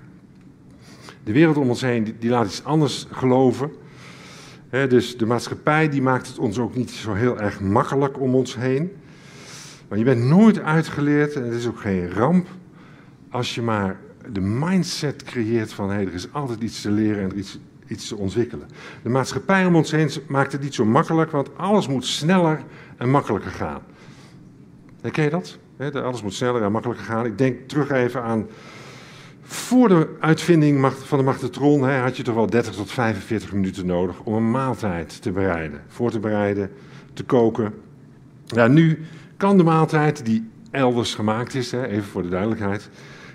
De 1.24 1.32
wereld 1.32 1.58
om 1.58 1.70
ons 1.70 1.82
heen 1.82 2.16
die, 2.20 2.30
laat 2.30 2.46
iets 2.46 2.64
anders 2.64 3.08
geloven. 3.12 3.72
dus 4.70 5.18
de 5.18 5.26
maatschappij 5.26 5.90
die 5.90 6.02
maakt 6.02 6.28
het 6.28 6.40
ons 6.40 6.60
ook 6.60 6.76
niet 6.76 6.92
zo 6.92 7.14
heel 7.14 7.40
erg 7.40 7.60
makkelijk 7.60 8.20
om 8.20 8.36
ons 8.36 8.56
heen. 8.56 8.92
Maar 9.88 9.98
je 9.98 10.04
bent 10.04 10.24
nooit 10.24 10.60
uitgeleerd 10.60 11.34
en 11.34 11.44
het 11.44 11.54
is 11.54 11.68
ook 11.68 11.80
geen 11.80 12.12
ramp 12.12 12.48
als 13.36 13.56
je 13.56 13.62
maar 13.62 14.00
de 14.32 14.42
mindset 14.42 15.24
creëert 15.24 15.74
van 15.74 15.90
hé, 15.90 16.00
er 16.00 16.14
is 16.14 16.34
altijd 16.34 16.62
iets 16.62 16.82
te 16.82 16.92
leren 16.92 17.24
en 17.24 17.30
er 17.30 17.36
iets, 17.36 17.60
iets 17.88 18.08
te 18.08 18.16
ontwikkelen. 18.16 18.68
De 19.04 19.10
maatschappij 19.10 19.66
om 19.66 19.76
ons 19.76 19.92
heen 19.92 20.10
maakt 20.28 20.52
het 20.52 20.62
niet 20.62 20.74
zo 20.74 20.86
makkelijk, 20.86 21.32
want 21.32 21.58
alles 21.58 21.88
moet 21.88 22.06
sneller 22.06 22.64
en 22.98 23.10
makkelijker 23.10 23.52
gaan. 23.52 23.82
Ken 25.12 25.24
je 25.24 25.30
dat? 25.30 25.58
Alles 25.94 26.22
moet 26.22 26.34
sneller 26.34 26.64
en 26.64 26.72
makkelijker 26.72 27.06
gaan. 27.06 27.26
Ik 27.26 27.38
denk 27.38 27.68
terug 27.68 27.90
even 27.90 28.24
aan. 28.24 28.48
Voor 29.42 29.88
de 29.88 30.16
uitvinding 30.20 30.92
van 30.94 31.18
de 31.18 31.24
magnetron 31.24 31.90
had 31.90 32.18
je 32.18 32.24
toch 32.24 32.36
wel 32.36 32.50
30 32.50 32.74
tot 32.74 32.92
45 32.92 33.54
minuten 33.54 33.86
nodig 33.86 34.20
om 34.20 34.34
een 34.34 34.52
maaltijd 34.52 35.22
te 35.22 35.32
bereiden. 35.32 35.82
Voor 35.88 36.12
te 36.12 36.20
bereiden, 36.20 36.72
te 37.14 37.24
koken. 37.24 37.74
Ja, 38.46 38.68
nu 38.68 39.00
kan 39.38 39.58
de 39.58 39.64
maaltijd 39.64 40.26
die 40.26 40.50
elders 40.72 41.16
gemaakt 41.16 41.56
is, 41.56 41.72
even 41.72 42.04
voor 42.04 42.22
de 42.22 42.30
duidelijkheid, 42.30 42.90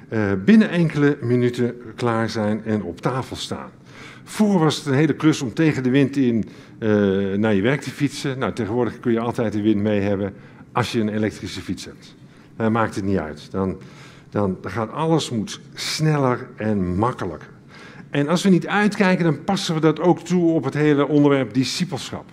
eh, 0.08 0.32
binnen 0.44 0.70
enkele 0.70 1.18
minuten 1.20 1.74
klaar 1.96 2.28
zijn 2.30 2.64
en 2.64 2.82
op 2.82 3.00
tafel 3.00 3.36
staan. 3.36 3.70
Vroeger 4.30 4.60
was 4.60 4.76
het 4.76 4.86
een 4.86 4.94
hele 4.94 5.14
klus 5.14 5.42
om 5.42 5.54
tegen 5.54 5.82
de 5.82 5.90
wind 5.90 6.16
in 6.16 6.48
uh, 6.78 7.36
naar 7.36 7.54
je 7.54 7.62
werk 7.62 7.80
te 7.80 7.90
fietsen. 7.90 8.38
Nou, 8.38 8.52
tegenwoordig 8.52 9.00
kun 9.00 9.12
je 9.12 9.20
altijd 9.20 9.52
de 9.52 9.62
wind 9.62 9.80
mee 9.80 10.00
hebben 10.00 10.34
als 10.72 10.92
je 10.92 11.00
een 11.00 11.08
elektrische 11.08 11.60
fiets 11.60 11.84
hebt. 11.84 12.14
Dan 12.56 12.72
maakt 12.72 12.94
het 12.94 13.04
niet 13.04 13.18
uit. 13.18 13.50
Dan, 13.50 13.78
dan, 14.30 14.58
dan 14.60 14.70
gaat 14.70 14.92
alles 14.92 15.30
moet 15.30 15.60
sneller 15.74 16.48
en 16.56 16.96
makkelijker. 16.96 17.48
En 18.10 18.28
als 18.28 18.42
we 18.42 18.48
niet 18.48 18.66
uitkijken, 18.66 19.24
dan 19.24 19.44
passen 19.44 19.74
we 19.74 19.80
dat 19.80 20.00
ook 20.00 20.18
toe 20.20 20.52
op 20.52 20.64
het 20.64 20.74
hele 20.74 21.08
onderwerp 21.08 21.54
discipelschap. 21.54 22.30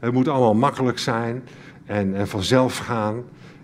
Het 0.00 0.12
moet 0.12 0.28
allemaal 0.28 0.54
makkelijk 0.54 0.98
zijn 0.98 1.42
en, 1.86 2.14
en 2.14 2.28
vanzelf 2.28 2.78
gaan. 2.78 3.22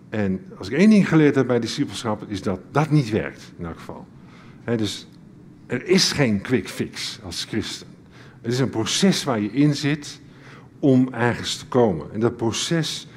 En 0.08 0.40
als 0.58 0.68
ik 0.68 0.78
één 0.78 0.90
ding 0.90 1.08
geleerd 1.08 1.34
heb 1.34 1.46
bij 1.46 1.60
discipelschap, 1.60 2.24
is 2.28 2.42
dat 2.42 2.60
dat 2.70 2.90
niet 2.90 3.10
werkt, 3.10 3.52
in 3.58 3.64
elk 3.64 3.78
geval. 3.78 4.06
dus 4.64 5.06
er 5.68 5.86
is 5.86 6.12
geen 6.12 6.40
quick 6.40 6.68
fix 6.68 7.18
als 7.24 7.44
christen. 7.44 7.86
Het 8.42 8.52
is 8.52 8.58
een 8.58 8.70
proces 8.70 9.24
waar 9.24 9.40
je 9.40 9.52
in 9.52 9.74
zit 9.74 10.20
om 10.78 11.08
ergens 11.12 11.56
te 11.56 11.66
komen. 11.66 12.12
En 12.12 12.20
dat 12.20 12.36
proces 12.36 13.08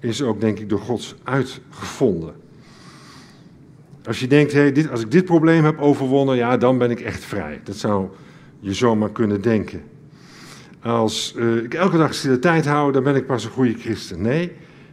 is 0.00 0.22
ook, 0.22 0.40
denk 0.40 0.58
ik, 0.58 0.68
door 0.68 0.80
God 0.80 1.14
uitgevonden. 1.22 2.34
Als 4.04 4.20
je 4.20 4.26
denkt, 4.26 4.52
hey, 4.52 4.72
dit, 4.72 4.90
als 4.90 5.00
ik 5.00 5.10
dit 5.10 5.24
probleem 5.24 5.64
heb 5.64 5.78
overwonnen, 5.78 6.36
ja, 6.36 6.56
dan 6.56 6.78
ben 6.78 6.90
ik 6.90 7.00
echt 7.00 7.24
vrij. 7.24 7.60
Dat 7.64 7.76
zou 7.76 8.08
je 8.60 8.74
zomaar 8.74 9.10
kunnen 9.10 9.40
denken. 9.40 9.82
Als 10.82 11.34
uh, 11.36 11.56
ik 11.56 11.74
elke 11.74 11.96
dag 11.96 12.14
stille 12.14 12.38
tijd 12.38 12.66
hou, 12.66 12.92
dan 12.92 13.02
ben 13.02 13.16
ik 13.16 13.26
pas 13.26 13.44
een 13.44 13.50
goede 13.50 13.74
christen. 13.74 14.22
Nee, 14.22 14.52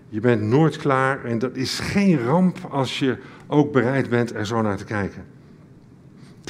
je 0.09 0.19
bent 0.19 0.41
nooit 0.41 0.77
klaar 0.77 1.25
en 1.25 1.39
dat 1.39 1.55
is 1.55 1.79
geen 1.79 2.23
ramp 2.23 2.57
als 2.69 2.99
je 2.99 3.17
ook 3.47 3.71
bereid 3.71 4.09
bent 4.09 4.33
er 4.33 4.45
zo 4.45 4.61
naar 4.61 4.77
te 4.77 4.85
kijken. 4.85 5.25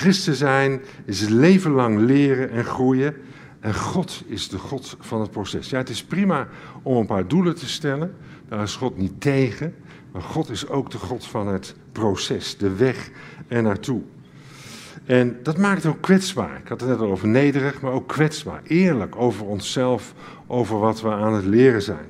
Christen 0.02 0.36
zijn 0.36 0.82
is 1.06 1.28
leven 1.28 1.72
lang 1.72 2.00
leren 2.00 2.50
en 2.50 2.66
groeien. 2.66 3.16
En 3.60 3.76
God 3.76 4.24
is 4.26 4.50
de 4.50 4.58
God 4.58 4.98
van 5.00 5.22
het 5.22 5.32
proces. 5.32 5.70
Ja, 5.70 5.78
het 5.78 5.90
is 5.90 6.04
prima 6.04 6.48
om 6.82 6.98
een 6.98 7.06
paar 7.06 7.28
doelen 7.28 7.56
te 7.56 7.68
stellen. 7.68 8.16
Daar 8.50 8.64
is 8.64 8.76
God 8.76 8.98
niet 8.98 9.22
tegen. 9.22 9.76
Maar 10.12 10.22
God 10.22 10.50
is 10.50 10.68
ook 10.68 10.92
de 10.92 10.98
God 10.98 11.26
van 11.26 11.48
het 11.48 11.76
proces, 11.92 12.58
de 12.58 12.76
weg 12.76 13.10
er 13.48 13.62
naartoe. 13.62 14.02
En 15.06 15.40
dat 15.44 15.58
maakt 15.58 15.86
ook 15.86 16.02
kwetsbaar. 16.02 16.58
Ik 16.58 16.68
had 16.68 16.80
het 16.80 16.90
net 16.90 17.00
al 17.00 17.12
over 17.12 17.28
nederig, 17.28 17.82
maar 17.82 17.92
ook 17.92 18.08
kwetsbaar. 18.08 18.62
Eerlijk 18.64 19.16
over 19.16 19.46
onszelf, 19.46 20.14
over 20.48 20.80
wat 20.80 21.02
we 21.02 21.10
aan 21.10 21.34
het 21.34 21.46
leren 21.46 21.82
zijn. 21.82 22.06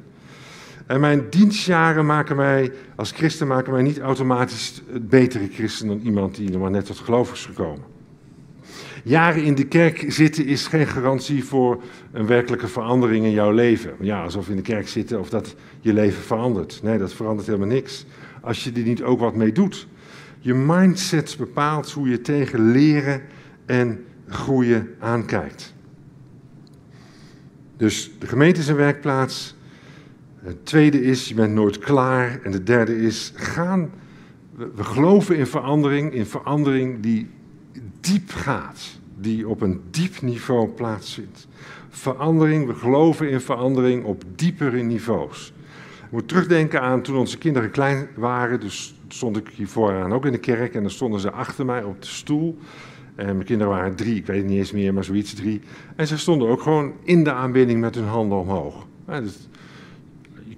En 0.91 0.99
mijn 0.99 1.29
dienstjaren 1.29 2.05
maken 2.05 2.35
mij, 2.35 2.71
als 2.95 3.11
christen, 3.11 3.47
maken 3.47 3.73
mij 3.73 3.81
niet 3.81 3.99
automatisch 3.99 4.81
het 4.91 5.09
betere 5.09 5.47
christen 5.47 5.87
dan 5.87 5.99
iemand 5.99 6.35
die 6.35 6.57
maar 6.57 6.71
net 6.71 6.85
tot 6.85 6.97
geloof 6.97 7.31
is 7.31 7.45
gekomen. 7.45 7.83
Jaren 9.03 9.43
in 9.43 9.55
de 9.55 9.67
kerk 9.67 10.05
zitten 10.07 10.45
is 10.45 10.67
geen 10.67 10.87
garantie 10.87 11.43
voor 11.43 11.81
een 12.11 12.25
werkelijke 12.25 12.67
verandering 12.67 13.25
in 13.25 13.31
jouw 13.31 13.51
leven. 13.51 13.93
Ja, 13.99 14.23
alsof 14.23 14.49
in 14.49 14.55
de 14.55 14.61
kerk 14.61 14.87
zitten 14.87 15.19
of 15.19 15.29
dat 15.29 15.55
je 15.79 15.93
leven 15.93 16.21
verandert. 16.21 16.79
Nee, 16.83 16.97
dat 16.97 17.13
verandert 17.13 17.47
helemaal 17.47 17.67
niks. 17.67 18.05
Als 18.41 18.63
je 18.63 18.71
er 18.71 18.81
niet 18.81 19.03
ook 19.03 19.19
wat 19.19 19.35
mee 19.35 19.51
doet. 19.51 19.87
Je 20.39 20.53
mindset 20.53 21.35
bepaalt 21.37 21.91
hoe 21.91 22.09
je 22.09 22.21
tegen 22.21 22.71
leren 22.71 23.21
en 23.65 24.05
groeien 24.27 24.95
aankijkt. 24.99 25.73
Dus 27.77 28.11
de 28.19 28.27
gemeente 28.27 28.59
is 28.59 28.67
een 28.67 28.75
werkplaats. 28.75 29.55
Het 30.41 30.65
tweede 30.65 31.01
is, 31.01 31.27
je 31.27 31.33
bent 31.33 31.53
nooit 31.53 31.79
klaar. 31.79 32.39
En 32.43 32.51
de 32.51 32.63
derde 32.63 32.97
is, 32.97 33.33
gaan. 33.35 33.91
We 34.55 34.83
geloven 34.83 35.37
in 35.37 35.47
verandering, 35.47 36.13
in 36.13 36.25
verandering 36.25 36.99
die 36.99 37.29
diep 37.99 38.31
gaat, 38.31 38.99
die 39.19 39.47
op 39.47 39.61
een 39.61 39.81
diep 39.91 40.21
niveau 40.21 40.67
plaatsvindt. 40.67 41.47
Verandering, 41.89 42.67
we 42.67 42.73
geloven 42.73 43.29
in 43.29 43.41
verandering 43.41 44.03
op 44.03 44.23
diepere 44.35 44.81
niveaus. 44.81 45.53
Ik 46.05 46.11
moet 46.11 46.27
terugdenken 46.27 46.81
aan 46.81 47.01
toen 47.01 47.17
onze 47.17 47.37
kinderen 47.37 47.71
klein 47.71 48.07
waren, 48.15 48.59
dus 48.59 48.95
stond 49.07 49.37
ik 49.37 49.47
hier 49.47 49.67
vooraan 49.67 50.13
ook 50.13 50.25
in 50.25 50.31
de 50.31 50.37
kerk 50.37 50.75
en 50.75 50.81
dan 50.81 50.91
stonden 50.91 51.19
ze 51.19 51.31
achter 51.31 51.65
mij 51.65 51.83
op 51.83 52.01
de 52.01 52.07
stoel. 52.07 52.57
En 53.15 53.25
mijn 53.25 53.43
kinderen 53.43 53.73
waren 53.73 53.95
drie, 53.95 54.15
ik 54.15 54.25
weet 54.25 54.37
het 54.37 54.45
niet 54.45 54.57
eens 54.57 54.71
meer, 54.71 54.93
maar 54.93 55.03
zoiets 55.03 55.33
drie. 55.33 55.61
En 55.95 56.07
ze 56.07 56.17
stonden 56.17 56.47
ook 56.47 56.61
gewoon 56.61 56.93
in 57.03 57.23
de 57.23 57.33
aanbidding 57.33 57.79
met 57.79 57.95
hun 57.95 58.07
handen 58.07 58.37
omhoog. 58.37 58.85
dus 59.05 59.49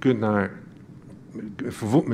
kunt 0.04 0.20
naar 0.20 0.52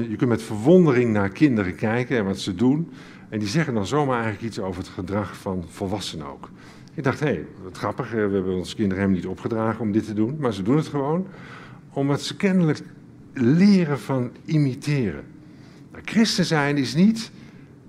je 0.10 0.16
kunt 0.16 0.30
met 0.30 0.42
verwondering 0.42 1.14
naar 1.14 1.30
kinderen 1.30 1.76
kijken 1.76 2.18
en 2.18 2.26
wat 2.26 2.40
ze 2.40 2.56
doen. 2.56 2.90
En 3.30 3.40
die 3.40 3.48
zeggen 3.48 3.74
dan 3.74 3.88
zomaar 3.88 4.22
eigenlijk 4.22 4.46
iets 4.46 4.60
over 4.60 4.82
het 4.82 4.92
gedrag 4.92 5.38
van 5.38 5.66
volwassenen 5.68 6.28
ook. 6.28 6.50
Ik 6.94 7.04
dacht, 7.04 7.20
hé, 7.20 7.46
wat 7.64 7.78
grappig, 7.78 8.12
we 8.12 8.18
hebben 8.18 8.56
onze 8.56 8.76
kinderen 8.76 9.04
hem 9.04 9.14
niet 9.14 9.26
opgedragen 9.26 9.82
om 9.82 9.92
dit 9.92 10.06
te 10.06 10.14
doen, 10.14 10.38
maar 10.40 10.54
ze 10.54 10.62
doen 10.62 10.78
het 10.78 10.88
gewoon 10.88 11.28
omdat 11.94 12.22
ze 12.22 12.36
kennelijk 12.36 12.82
leren 13.34 14.00
van 14.00 14.32
imiteren. 14.46 15.24
Nou, 15.92 16.04
christen 16.06 16.46
zijn 16.46 16.78
is 16.78 16.96
niet 16.96 17.32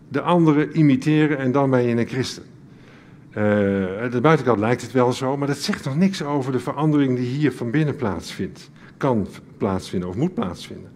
de 0.09 0.21
anderen 0.21 0.79
imiteren 0.79 1.39
en 1.39 1.53
dan 1.53 1.71
ben 1.71 1.83
je 1.83 1.97
een 1.97 2.07
christen. 2.07 2.43
Uh, 3.31 3.37
de 4.11 4.19
buitenkant 4.23 4.59
lijkt 4.59 4.83
het 4.83 4.93
wel 4.93 5.13
zo, 5.13 5.37
maar 5.37 5.47
dat 5.47 5.59
zegt 5.59 5.85
nog 5.85 5.97
niks 5.97 6.23
over 6.23 6.53
de 6.53 6.61
verandering 6.61 7.17
die 7.17 7.29
hier 7.29 7.53
van 7.53 7.71
binnen 7.71 7.97
plaatsvindt. 7.97 8.71
Kan 9.01 9.27
plaatsvinden 9.57 10.09
of 10.09 10.17
moet 10.17 10.35
plaatsvinden. 10.35 10.91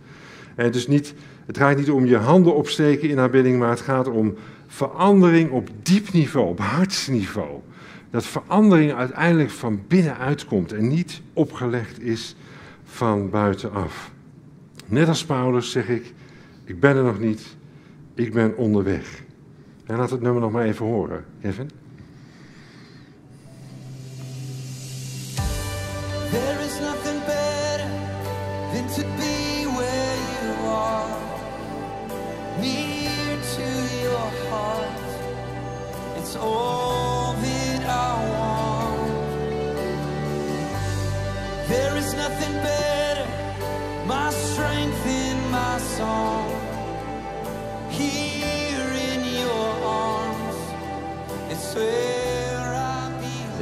En 0.54 0.72
dus 0.72 0.86
niet 0.86 1.14
het 1.46 1.58
gaat 1.58 1.76
niet 1.76 1.90
om 1.90 2.06
je 2.06 2.16
handen 2.16 2.54
opsteken 2.54 3.08
in 3.08 3.18
aanbidding, 3.18 3.58
maar 3.58 3.70
het 3.70 3.80
gaat 3.80 4.08
om 4.08 4.34
verandering 4.66 5.50
op 5.50 5.68
diep 5.82 6.12
niveau, 6.12 6.48
op 6.48 6.58
hartsniveau. 6.58 7.60
Dat 8.10 8.24
verandering 8.24 8.92
uiteindelijk 8.92 9.50
van 9.50 9.82
binnenuit 9.88 10.44
komt 10.44 10.72
en 10.72 10.88
niet 10.88 11.20
opgelegd 11.32 12.02
is 12.02 12.36
van 12.84 13.30
buitenaf. 13.30 14.12
Net 14.86 15.08
als 15.08 15.24
Paulus 15.24 15.70
zeg 15.70 15.88
ik, 15.88 16.12
ik 16.64 16.80
ben 16.80 16.96
er 16.96 17.04
nog 17.04 17.20
niet, 17.20 17.56
ik 18.14 18.32
ben 18.32 18.56
onderweg. 18.56 19.22
En 19.86 19.96
laat 19.96 20.10
het 20.10 20.20
nummer 20.20 20.42
nog 20.42 20.52
maar 20.52 20.64
even 20.64 20.86
horen, 20.86 21.24
Kevin. 21.40 21.70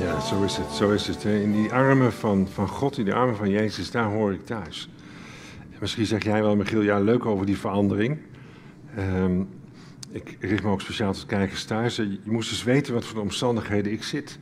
Ja, 0.01 0.21
zo 0.21 0.43
is 0.43 0.57
het, 0.57 0.71
zo 0.71 0.91
is 0.91 1.07
het. 1.07 1.25
In 1.25 1.53
die 1.53 1.73
armen 1.73 2.13
van, 2.13 2.49
van 2.53 2.69
God, 2.69 2.99
in 2.99 3.05
die 3.05 3.15
armen 3.15 3.37
van 3.37 3.51
Jezus, 3.51 3.91
daar 3.91 4.11
hoor 4.11 4.33
ik 4.33 4.47
thuis. 4.47 4.89
Misschien 5.81 6.07
zeg 6.07 6.23
jij 6.23 6.43
wel, 6.43 6.57
Michiel, 6.57 6.81
ja, 6.81 6.99
leuk 6.99 7.27
over 7.27 7.47
die 7.47 7.59
verandering. 7.59 8.19
Ehm, 8.97 9.41
ik 10.13 10.37
richt 10.41 10.63
me 10.63 10.71
ook 10.71 10.81
speciaal 10.81 11.13
tot 11.13 11.27
kijkers 11.27 11.65
thuis. 11.65 11.97
Je 11.97 12.19
moest 12.25 12.51
eens 12.51 12.65
weten 12.65 12.95
wat 12.95 13.05
voor 13.05 13.21
omstandigheden 13.21 13.93
ik 13.93 14.03
zit. 14.03 14.39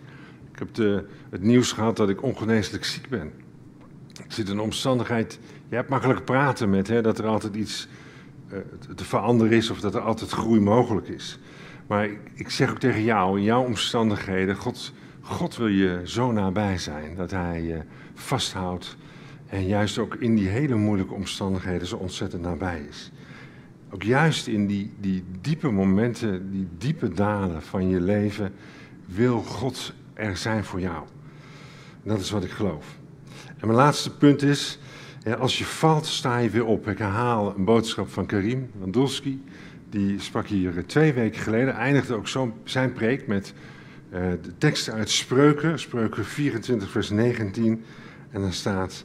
Ik 0.53 0.59
heb 0.59 0.75
de, 0.75 1.05
het 1.31 1.43
nieuws 1.43 1.73
gehad 1.73 1.97
dat 1.97 2.09
ik 2.09 2.23
ongeneeslijk 2.23 2.85
ziek 2.85 3.09
ben. 3.09 3.33
Ik 4.25 4.33
zit 4.33 4.49
in 4.49 4.53
een 4.53 4.61
omstandigheid. 4.61 5.39
Je 5.69 5.75
hebt 5.75 5.89
makkelijk 5.89 6.25
praten 6.25 6.71
met 6.71 6.89
hè, 6.89 7.03
dat 7.03 7.19
er 7.19 7.27
altijd 7.27 7.55
iets 7.55 7.89
uh, 8.53 8.59
te 8.95 9.05
veranderen 9.05 9.57
is 9.57 9.71
of 9.71 9.81
dat 9.81 9.95
er 9.95 10.01
altijd 10.01 10.31
groei 10.31 10.61
mogelijk 10.61 11.09
is. 11.09 11.39
Maar 11.87 12.05
ik, 12.05 12.19
ik, 12.35 12.51
zeg 12.51 12.71
ook 12.71 12.79
tegen 12.79 13.03
jou, 13.03 13.39
in 13.39 13.45
jouw 13.45 13.65
omstandigheden, 13.65 14.57
God, 14.57 14.93
God 15.21 15.57
wil 15.57 15.67
je 15.67 16.01
zo 16.05 16.33
nabij 16.33 16.79
zijn 16.79 17.17
dat 17.17 17.31
Hij 17.31 17.63
je 17.63 17.83
vasthoudt 18.15 18.97
en 19.47 19.67
juist 19.67 19.99
ook 19.99 20.15
in 20.15 20.35
die 20.35 20.49
hele 20.49 20.75
moeilijke 20.75 21.15
omstandigheden 21.15 21.87
zo 21.87 21.97
ontzettend 21.97 22.43
nabij 22.43 22.87
is. 22.89 23.11
Ook 23.91 24.03
juist 24.03 24.47
in 24.47 24.67
die, 24.67 24.93
die 25.01 25.25
diepe 25.41 25.71
momenten, 25.71 26.51
die 26.51 26.69
diepe 26.79 27.09
dalen 27.09 27.63
van 27.63 27.89
je 27.89 28.01
leven, 28.01 28.53
wil 29.07 29.43
God 29.43 29.93
er 30.15 30.37
zijn 30.37 30.65
voor 30.65 30.81
jou. 30.81 31.05
Dat 32.03 32.21
is 32.21 32.31
wat 32.31 32.45
ik 32.45 32.51
geloof. 32.51 32.99
En 33.47 33.67
mijn 33.67 33.79
laatste 33.79 34.17
punt 34.17 34.43
is, 34.43 34.79
als 35.39 35.59
je 35.59 35.65
valt, 35.65 36.07
sta 36.07 36.39
je 36.39 36.51
weer 36.51 36.65
op. 36.65 36.89
Ik 36.89 36.99
herhaal 36.99 37.55
een 37.57 37.65
boodschap 37.65 38.09
van 38.09 38.27
Karim 38.27 38.71
Wandulski. 38.79 39.43
Die 39.91 40.21
sprak 40.21 40.47
hier 40.47 40.87
twee 40.87 41.13
weken 41.13 41.41
geleden, 41.41 41.75
eindigde 41.75 42.15
ook 42.15 42.29
zo 42.29 42.57
zijn 42.65 42.93
preek 42.93 43.27
met 43.27 43.55
uh, 44.13 44.19
de 44.43 44.59
tekst 44.59 44.91
uit 44.91 45.11
Spreuken, 45.11 45.79
Spreuken 45.79 46.25
24, 46.25 46.91
vers 46.91 47.11
19. 47.11 47.85
En 48.31 48.41
dan 48.41 48.53
staat, 48.53 49.05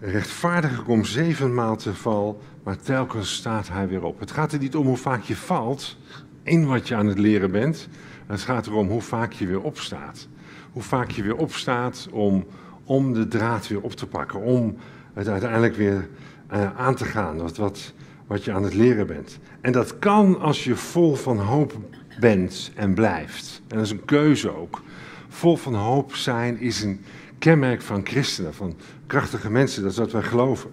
rechtvaardige 0.00 0.82
komt 0.82 1.06
zevenmaal 1.06 1.76
te 1.76 1.94
val, 1.94 2.40
maar 2.62 2.76
telkens 2.76 3.34
staat 3.34 3.68
hij 3.68 3.88
weer 3.88 4.02
op. 4.02 4.20
Het 4.20 4.30
gaat 4.30 4.52
er 4.52 4.58
niet 4.58 4.76
om 4.76 4.86
hoe 4.86 4.96
vaak 4.96 5.22
je 5.22 5.36
valt, 5.36 5.96
in 6.42 6.66
wat 6.66 6.88
je 6.88 6.94
aan 6.94 7.06
het 7.06 7.18
leren 7.18 7.50
bent. 7.50 7.88
Het 8.26 8.40
gaat 8.40 8.66
erom 8.66 8.88
hoe 8.88 9.02
vaak 9.02 9.32
je 9.32 9.46
weer 9.46 9.60
opstaat. 9.60 10.28
Hoe 10.72 10.82
vaak 10.82 11.10
je 11.10 11.22
weer 11.22 11.36
opstaat 11.36 12.08
om, 12.10 12.44
om 12.84 13.12
de 13.12 13.28
draad 13.28 13.68
weer 13.68 13.80
op 13.80 13.92
te 13.92 14.06
pakken, 14.06 14.40
om 14.40 14.76
het 15.12 15.28
uiteindelijk 15.28 15.76
weer 15.76 16.08
uh, 16.52 16.76
aan 16.76 16.94
te 16.94 17.04
gaan, 17.04 17.36
wat, 17.36 17.56
wat, 17.56 17.92
wat 18.26 18.44
je 18.44 18.52
aan 18.52 18.62
het 18.62 18.74
leren 18.74 19.06
bent. 19.06 19.38
En 19.60 19.72
dat 19.72 19.98
kan 19.98 20.40
als 20.40 20.64
je 20.64 20.76
vol 20.76 21.14
van 21.14 21.38
hoop 21.38 21.74
bent 22.20 22.72
en 22.74 22.94
blijft. 22.94 23.62
En 23.68 23.76
dat 23.76 23.84
is 23.84 23.92
een 23.92 24.04
keuze 24.04 24.56
ook. 24.56 24.82
Vol 25.28 25.56
van 25.56 25.74
hoop 25.74 26.14
zijn 26.14 26.60
is 26.60 26.82
een 26.82 27.00
kenmerk 27.38 27.82
van 27.82 28.06
christenen, 28.06 28.54
van 28.54 28.76
krachtige 29.06 29.50
mensen, 29.50 29.82
dat 29.82 29.92
is 29.92 29.98
wat 29.98 30.12
wij 30.12 30.22
geloven. 30.22 30.70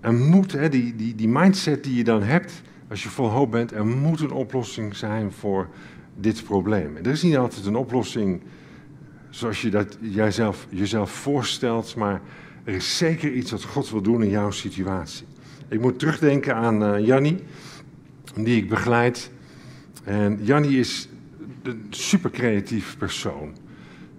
Er 0.00 0.14
moet, 0.14 0.52
hè, 0.52 0.68
die, 0.68 0.96
die, 0.96 1.14
die 1.14 1.28
mindset 1.28 1.84
die 1.84 1.94
je 1.94 2.04
dan 2.04 2.22
hebt, 2.22 2.62
als 2.88 3.02
je 3.02 3.08
vol 3.08 3.28
hoop 3.28 3.50
bent, 3.50 3.72
er 3.72 3.86
moet 3.86 4.20
een 4.20 4.30
oplossing 4.30 4.96
zijn 4.96 5.32
voor 5.32 5.68
dit 6.16 6.44
probleem. 6.44 6.96
Er 6.96 7.06
is 7.06 7.22
niet 7.22 7.36
altijd 7.36 7.66
een 7.66 7.76
oplossing 7.76 8.42
zoals 9.30 9.62
je 9.62 9.70
dat 9.70 9.98
jijzelf, 10.00 10.66
jezelf 10.70 11.10
voorstelt, 11.10 11.96
maar 11.96 12.20
er 12.64 12.74
is 12.74 12.96
zeker 12.96 13.32
iets 13.32 13.50
wat 13.50 13.64
God 13.64 13.90
wil 13.90 14.02
doen 14.02 14.22
in 14.22 14.30
jouw 14.30 14.50
situatie. 14.50 15.26
Ik 15.68 15.80
moet 15.80 15.98
terugdenken 15.98 16.54
aan 16.54 16.82
uh, 16.82 17.06
Jannie, 17.06 17.38
die 18.34 18.56
ik 18.56 18.68
begeleid. 18.68 19.30
En 20.04 20.38
Jannie 20.42 20.78
is 20.78 21.08
een 21.62 21.86
super 21.90 22.30
creatief 22.30 22.96
persoon. 22.98 23.56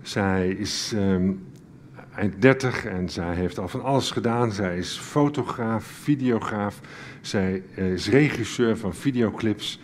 Zij 0.08 0.48
is 0.48 0.92
um, 0.96 1.46
eind 2.16 2.42
30 2.42 2.86
en 2.86 3.10
zij 3.10 3.36
heeft 3.36 3.60
al 3.60 3.68
van 3.68 3.84
alles 3.84 4.12
gedaan. 4.12 4.52
Zij 4.52 4.78
is 4.78 4.98
fotograaf, 4.98 5.84
videograaf. 5.84 6.80
Zij 7.22 7.64
uh, 7.78 7.92
is 7.92 8.10
regisseur 8.10 8.78
van 8.78 8.94
videoclips. 8.94 9.80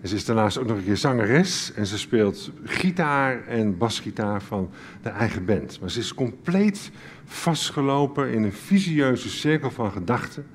En 0.00 0.08
ze 0.08 0.14
is 0.14 0.24
daarnaast 0.24 0.58
ook 0.58 0.66
nog 0.66 0.76
een 0.76 0.84
keer 0.84 0.96
zangeres. 0.96 1.72
En 1.74 1.86
ze 1.86 1.98
speelt 1.98 2.50
gitaar 2.64 3.46
en 3.46 3.78
basgitaar 3.78 4.42
van 4.42 4.70
de 5.02 5.08
eigen 5.08 5.44
band. 5.44 5.80
Maar 5.80 5.90
ze 5.90 5.98
is 5.98 6.14
compleet 6.14 6.90
vastgelopen 7.24 8.32
in 8.32 8.42
een 8.42 8.52
visieuze 8.52 9.30
cirkel 9.30 9.70
van 9.70 9.92
gedachten. 9.92 10.46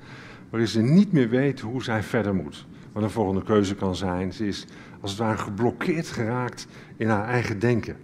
Waarin 0.50 0.68
ze 0.68 0.82
niet 0.82 1.12
meer 1.12 1.28
weet 1.28 1.60
hoe 1.60 1.82
zij 1.82 2.02
verder 2.02 2.34
moet. 2.34 2.66
Wat 2.92 3.02
een 3.02 3.10
volgende 3.10 3.42
keuze 3.42 3.74
kan 3.74 3.96
zijn. 3.96 4.32
Ze 4.32 4.46
is 4.46 4.66
als 5.00 5.10
het 5.10 5.20
ware 5.20 5.38
geblokkeerd 5.38 6.08
geraakt 6.08 6.66
in 6.96 7.08
haar 7.08 7.28
eigen 7.28 7.58
denken. 7.58 7.96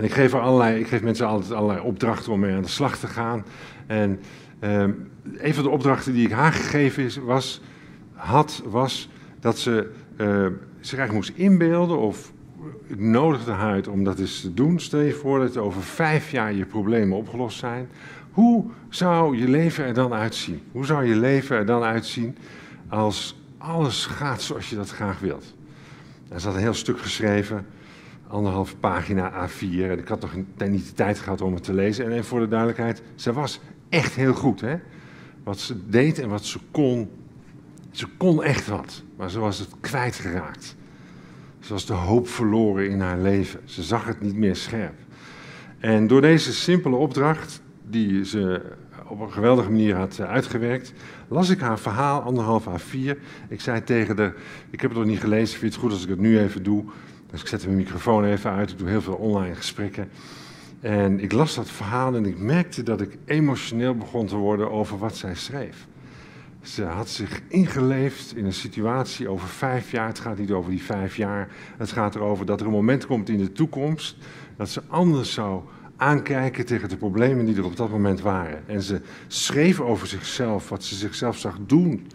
En 0.00 0.06
ik 0.06 0.12
geef, 0.12 0.34
allerlei, 0.34 0.80
ik 0.80 0.86
geef 0.86 1.02
mensen 1.02 1.26
altijd 1.26 1.52
allerlei 1.52 1.80
opdrachten 1.80 2.32
om 2.32 2.40
mee 2.40 2.54
aan 2.54 2.62
de 2.62 2.68
slag 2.68 2.98
te 2.98 3.06
gaan. 3.06 3.44
En 3.86 4.20
um, 4.60 5.10
een 5.36 5.54
van 5.54 5.64
de 5.64 5.70
opdrachten 5.70 6.12
die 6.12 6.26
ik 6.26 6.32
haar 6.32 6.52
gegeven 6.52 7.02
is, 7.02 7.16
was, 7.16 7.60
had, 8.14 8.62
was 8.64 9.08
dat 9.40 9.58
ze 9.58 9.90
uh, 10.16 10.46
zich 10.80 10.98
eigenlijk 10.98 11.12
moest 11.12 11.32
inbeelden 11.34 11.98
of 11.98 12.32
ik 12.86 13.00
nodigde 13.00 13.50
haar 13.50 13.72
uit 13.72 13.88
om 13.88 14.04
dat 14.04 14.18
eens 14.18 14.40
te 14.40 14.54
doen. 14.54 14.80
Stel 14.80 15.00
je 15.00 15.12
voor 15.12 15.38
dat 15.38 15.56
over 15.56 15.82
vijf 15.82 16.30
jaar 16.30 16.52
je 16.52 16.64
problemen 16.64 17.16
opgelost 17.16 17.58
zijn. 17.58 17.88
Hoe 18.30 18.64
zou 18.88 19.36
je 19.38 19.48
leven 19.48 19.84
er 19.84 19.94
dan 19.94 20.12
uitzien? 20.12 20.60
Hoe 20.72 20.86
zou 20.86 21.04
je 21.04 21.16
leven 21.16 21.56
er 21.56 21.66
dan 21.66 21.82
uitzien 21.82 22.36
als 22.88 23.40
alles 23.58 24.06
gaat 24.06 24.42
zoals 24.42 24.70
je 24.70 24.76
dat 24.76 24.90
graag 24.90 25.18
wilt? 25.18 25.54
Er 26.28 26.40
zat 26.40 26.54
een 26.54 26.60
heel 26.60 26.74
stuk 26.74 26.98
geschreven, 26.98 27.66
anderhalve 28.30 28.76
pagina 28.76 29.48
A4. 29.48 29.60
En 29.60 29.98
ik 29.98 30.08
had 30.08 30.20
nog 30.20 30.34
niet 30.68 30.86
de 30.86 30.92
tijd 30.92 31.18
gehad 31.18 31.40
om 31.40 31.54
het 31.54 31.62
te 31.62 31.74
lezen. 31.74 32.12
En 32.12 32.24
voor 32.24 32.40
de 32.40 32.48
duidelijkheid, 32.48 33.02
ze 33.14 33.32
was 33.32 33.60
echt 33.88 34.14
heel 34.14 34.34
goed. 34.34 34.60
Hè? 34.60 34.76
Wat 35.44 35.58
ze 35.58 35.88
deed 35.88 36.18
en 36.18 36.28
wat 36.28 36.44
ze 36.44 36.58
kon, 36.70 37.10
ze 37.90 38.06
kon 38.16 38.42
echt 38.42 38.66
wat. 38.66 39.02
Maar 39.16 39.30
ze 39.30 39.38
was 39.38 39.58
het 39.58 39.70
kwijtgeraakt. 39.80 40.76
Ze 41.60 41.72
was 41.72 41.86
de 41.86 41.92
hoop 41.92 42.28
verloren 42.28 42.90
in 42.90 43.00
haar 43.00 43.18
leven. 43.18 43.60
Ze 43.64 43.82
zag 43.82 44.04
het 44.04 44.20
niet 44.20 44.36
meer 44.36 44.56
scherp. 44.56 44.94
En 45.78 46.06
door 46.06 46.20
deze 46.20 46.52
simpele 46.52 46.96
opdracht, 46.96 47.62
die 47.82 48.24
ze 48.24 48.62
op 49.06 49.20
een 49.20 49.32
geweldige 49.32 49.70
manier 49.70 49.96
had 49.96 50.20
uitgewerkt, 50.20 50.92
las 51.28 51.48
ik 51.48 51.60
haar 51.60 51.78
verhaal, 51.78 52.20
anderhalf 52.20 52.66
A4. 52.66 53.18
Ik 53.48 53.60
zei 53.60 53.84
tegen 53.84 54.16
de, 54.16 54.32
ik 54.70 54.80
heb 54.80 54.90
het 54.90 54.98
nog 54.98 55.08
niet 55.08 55.20
gelezen, 55.20 55.58
vind 55.58 55.60
je 55.60 55.66
het 55.66 55.86
goed 55.86 55.92
als 55.92 56.02
ik 56.02 56.08
het 56.08 56.18
nu 56.18 56.38
even 56.38 56.62
doe? 56.62 56.84
Dus 57.30 57.40
ik 57.40 57.46
zette 57.46 57.66
mijn 57.66 57.78
microfoon 57.78 58.24
even 58.24 58.50
uit, 58.50 58.70
ik 58.70 58.78
doe 58.78 58.88
heel 58.88 59.02
veel 59.02 59.14
online 59.14 59.54
gesprekken. 59.54 60.08
En 60.80 61.20
ik 61.20 61.32
las 61.32 61.54
dat 61.54 61.70
verhaal 61.70 62.14
en 62.14 62.26
ik 62.26 62.38
merkte 62.38 62.82
dat 62.82 63.00
ik 63.00 63.18
emotioneel 63.24 63.94
begon 63.96 64.26
te 64.26 64.36
worden 64.36 64.70
over 64.70 64.98
wat 64.98 65.16
zij 65.16 65.34
schreef. 65.34 65.86
Ze 66.62 66.84
had 66.84 67.08
zich 67.08 67.40
ingeleefd 67.48 68.36
in 68.36 68.44
een 68.44 68.52
situatie 68.52 69.28
over 69.28 69.48
vijf 69.48 69.90
jaar. 69.90 70.06
Het 70.06 70.18
gaat 70.18 70.38
niet 70.38 70.50
over 70.50 70.70
die 70.70 70.82
vijf 70.82 71.16
jaar. 71.16 71.48
Het 71.76 71.92
gaat 71.92 72.14
erover 72.14 72.46
dat 72.46 72.60
er 72.60 72.66
een 72.66 72.72
moment 72.72 73.06
komt 73.06 73.28
in 73.28 73.38
de 73.38 73.52
toekomst 73.52 74.16
dat 74.56 74.68
ze 74.68 74.82
anders 74.88 75.32
zou 75.32 75.62
aankijken 75.96 76.66
tegen 76.66 76.88
de 76.88 76.96
problemen 76.96 77.46
die 77.46 77.56
er 77.56 77.64
op 77.64 77.76
dat 77.76 77.90
moment 77.90 78.20
waren. 78.20 78.68
En 78.68 78.82
ze 78.82 79.00
schreef 79.26 79.80
over 79.80 80.06
zichzelf, 80.06 80.68
wat 80.68 80.84
ze 80.84 80.94
zichzelf 80.94 81.38
zag 81.38 81.58
doen. 81.66 82.06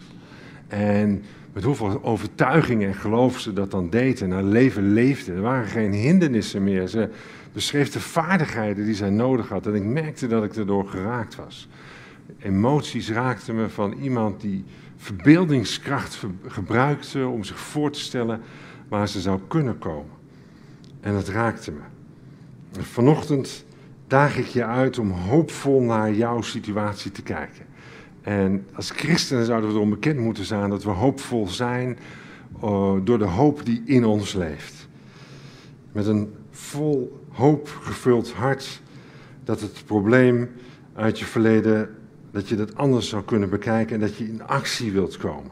En 0.67 1.23
met 1.55 1.63
hoeveel 1.63 2.03
overtuiging 2.03 2.83
en 2.83 2.93
geloof 2.93 3.39
ze 3.39 3.53
dat 3.53 3.71
dan 3.71 3.89
deed 3.89 4.21
en 4.21 4.31
haar 4.31 4.43
leven 4.43 4.93
leefde. 4.93 5.33
Er 5.33 5.41
waren 5.41 5.67
geen 5.67 5.93
hindernissen 5.93 6.63
meer. 6.63 6.87
Ze 6.87 7.09
beschreef 7.53 7.91
de 7.91 7.99
vaardigheden 7.99 8.85
die 8.85 8.93
zij 8.93 9.09
nodig 9.09 9.49
had. 9.49 9.67
En 9.67 9.75
ik 9.75 9.83
merkte 9.83 10.27
dat 10.27 10.43
ik 10.43 10.55
erdoor 10.55 10.87
geraakt 10.87 11.35
was. 11.35 11.67
Emoties 12.39 13.09
raakten 13.09 13.55
me 13.55 13.69
van 13.69 13.93
iemand 13.93 14.41
die 14.41 14.63
verbeeldingskracht 14.97 16.23
gebruikte 16.47 17.27
om 17.27 17.43
zich 17.43 17.59
voor 17.59 17.91
te 17.91 17.99
stellen 17.99 18.41
waar 18.87 19.07
ze 19.07 19.21
zou 19.21 19.39
kunnen 19.47 19.77
komen. 19.77 20.15
En 21.01 21.13
dat 21.13 21.27
raakte 21.27 21.71
me. 21.71 22.81
Vanochtend 22.81 23.65
daag 24.07 24.37
ik 24.37 24.45
je 24.45 24.65
uit 24.65 24.99
om 24.99 25.11
hoopvol 25.11 25.82
naar 25.82 26.13
jouw 26.13 26.41
situatie 26.41 27.11
te 27.11 27.21
kijken. 27.21 27.65
En 28.26 28.67
als 28.73 28.89
christenen 28.89 29.45
zouden 29.45 29.69
we 29.69 29.76
erom 29.76 29.89
bekend 29.89 30.19
moeten 30.19 30.45
zijn 30.45 30.69
dat 30.69 30.84
we 30.84 30.89
hoopvol 30.89 31.47
zijn 31.47 31.97
uh, 32.63 32.93
door 33.03 33.17
de 33.17 33.26
hoop 33.26 33.65
die 33.65 33.82
in 33.86 34.05
ons 34.05 34.34
leeft. 34.34 34.88
Met 35.91 36.05
een 36.05 36.34
vol 36.49 37.26
hoop 37.32 37.67
gevuld 37.82 38.32
hart 38.32 38.82
dat 39.43 39.61
het 39.61 39.84
probleem 39.86 40.49
uit 40.93 41.19
je 41.19 41.26
verleden, 41.26 41.95
dat 42.32 42.49
je 42.49 42.55
dat 42.55 42.76
anders 42.76 43.09
zou 43.09 43.23
kunnen 43.23 43.49
bekijken 43.49 43.95
en 43.95 44.01
dat 44.01 44.17
je 44.17 44.28
in 44.28 44.43
actie 44.43 44.91
wilt 44.91 45.17
komen. 45.17 45.51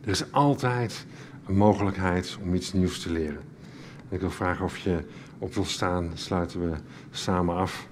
Er 0.00 0.10
is 0.10 0.32
altijd 0.32 1.06
een 1.46 1.56
mogelijkheid 1.56 2.38
om 2.42 2.54
iets 2.54 2.72
nieuws 2.72 3.02
te 3.02 3.12
leren. 3.12 3.40
ik 4.08 4.20
wil 4.20 4.30
vragen 4.30 4.64
of 4.64 4.78
je 4.78 4.98
op 5.38 5.54
wil 5.54 5.64
staan, 5.64 6.10
sluiten 6.14 6.70
we 6.70 6.76
samen 7.10 7.56
af. 7.56 7.86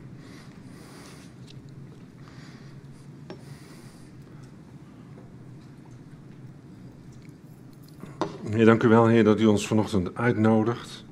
Dank 8.51 8.82
u 8.82 8.88
wel, 8.88 9.07
Heer, 9.07 9.24
dat 9.24 9.40
u 9.40 9.47
ons 9.47 9.66
vanochtend 9.66 10.14
uitnodigt. 10.16 11.05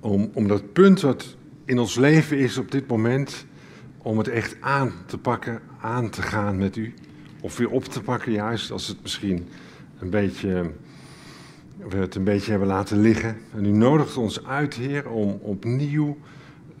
Om, 0.00 0.30
om 0.34 0.48
dat 0.48 0.72
punt 0.72 1.00
wat 1.00 1.36
in 1.64 1.78
ons 1.78 1.96
leven 1.96 2.38
is 2.38 2.58
op 2.58 2.70
dit 2.70 2.86
moment, 2.86 3.46
om 3.98 4.18
het 4.18 4.28
echt 4.28 4.56
aan 4.60 4.92
te 5.06 5.18
pakken, 5.18 5.60
aan 5.80 6.10
te 6.10 6.22
gaan 6.22 6.56
met 6.56 6.76
u. 6.76 6.94
Of 7.40 7.56
weer 7.56 7.70
op 7.70 7.84
te 7.84 8.02
pakken, 8.02 8.32
juist 8.32 8.70
als 8.70 8.88
het 8.88 9.02
misschien 9.02 9.48
een 9.98 10.10
beetje, 10.10 10.70
we 11.88 11.96
het 11.96 12.14
een 12.14 12.24
beetje 12.24 12.50
hebben 12.50 12.68
laten 12.68 13.00
liggen. 13.00 13.36
En 13.54 13.64
u 13.64 13.70
nodigt 13.70 14.16
ons 14.16 14.46
uit, 14.46 14.74
Heer, 14.74 15.10
om 15.10 15.38
opnieuw 15.40 16.18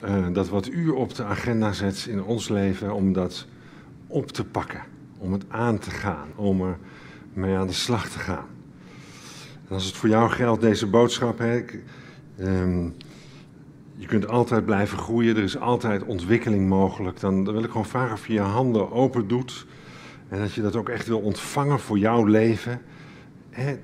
uh, 0.04 0.26
dat 0.32 0.48
wat 0.48 0.68
u 0.68 0.88
op 0.88 1.14
de 1.14 1.24
agenda 1.24 1.72
zet 1.72 2.06
in 2.08 2.22
ons 2.22 2.48
leven, 2.48 2.94
om 2.94 3.12
dat 3.12 3.46
op 4.06 4.30
te 4.30 4.44
pakken. 4.44 4.82
Om 5.18 5.32
het 5.32 5.44
aan 5.48 5.78
te 5.78 5.90
gaan, 5.90 6.28
om 6.34 6.60
er 6.60 6.78
mee 7.32 7.56
aan 7.56 7.66
de 7.66 7.72
slag 7.72 8.08
te 8.08 8.18
gaan. 8.18 8.51
Als 9.72 9.84
het 9.84 9.96
voor 9.96 10.08
jou 10.08 10.30
geldt, 10.30 10.60
deze 10.60 10.86
boodschap, 10.86 11.38
hè, 11.38 11.64
um, 12.40 12.94
je 13.94 14.06
kunt 14.06 14.28
altijd 14.28 14.64
blijven 14.64 14.98
groeien, 14.98 15.36
er 15.36 15.42
is 15.42 15.58
altijd 15.58 16.04
ontwikkeling 16.04 16.68
mogelijk. 16.68 17.20
Dan, 17.20 17.44
dan 17.44 17.54
wil 17.54 17.64
ik 17.64 17.70
gewoon 17.70 17.86
vragen 17.86 18.12
of 18.14 18.26
je 18.26 18.32
je 18.32 18.40
handen 18.40 18.92
open 18.92 19.28
doet 19.28 19.66
en 20.28 20.38
dat 20.38 20.52
je 20.52 20.62
dat 20.62 20.76
ook 20.76 20.88
echt 20.88 21.06
wil 21.06 21.20
ontvangen 21.20 21.80
voor 21.80 21.98
jouw 21.98 22.24
leven. 22.24 22.80
Hè, 23.50 23.78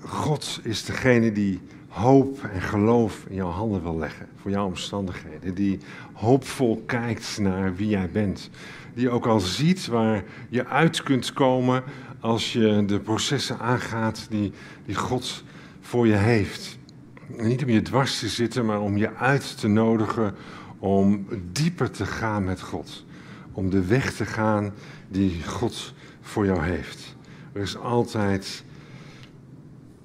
God 0.00 0.60
is 0.62 0.84
degene 0.84 1.32
die 1.32 1.60
hoop 1.88 2.44
en 2.52 2.60
geloof 2.60 3.24
in 3.28 3.34
jouw 3.34 3.50
handen 3.50 3.82
wil 3.82 3.98
leggen, 3.98 4.26
voor 4.36 4.50
jouw 4.50 4.66
omstandigheden. 4.66 5.54
Die 5.54 5.78
hoopvol 6.12 6.82
kijkt 6.86 7.38
naar 7.38 7.74
wie 7.74 7.88
jij 7.88 8.10
bent. 8.10 8.50
Die 8.94 9.10
ook 9.10 9.26
al 9.26 9.40
ziet 9.40 9.86
waar 9.86 10.24
je 10.48 10.66
uit 10.66 11.02
kunt 11.02 11.32
komen 11.32 11.82
als 12.20 12.52
je 12.52 12.84
de 12.86 13.00
processen 13.00 13.58
aangaat 13.58 14.26
die, 14.30 14.52
die 14.86 14.94
God 14.94 15.44
voor 15.80 16.06
je 16.06 16.16
heeft. 16.16 16.78
Niet 17.26 17.62
om 17.62 17.68
je 17.68 17.82
dwars 17.82 18.18
te 18.18 18.28
zitten, 18.28 18.66
maar 18.66 18.80
om 18.80 18.96
je 18.96 19.14
uit 19.14 19.58
te 19.60 19.68
nodigen 19.68 20.34
om 20.78 21.26
dieper 21.52 21.90
te 21.90 22.06
gaan 22.06 22.44
met 22.44 22.60
God. 22.60 23.04
Om 23.52 23.70
de 23.70 23.84
weg 23.84 24.12
te 24.12 24.26
gaan 24.26 24.72
die 25.08 25.44
God 25.44 25.94
voor 26.20 26.46
jou 26.46 26.62
heeft. 26.62 27.16
Er 27.52 27.62
is 27.62 27.76
altijd 27.76 28.64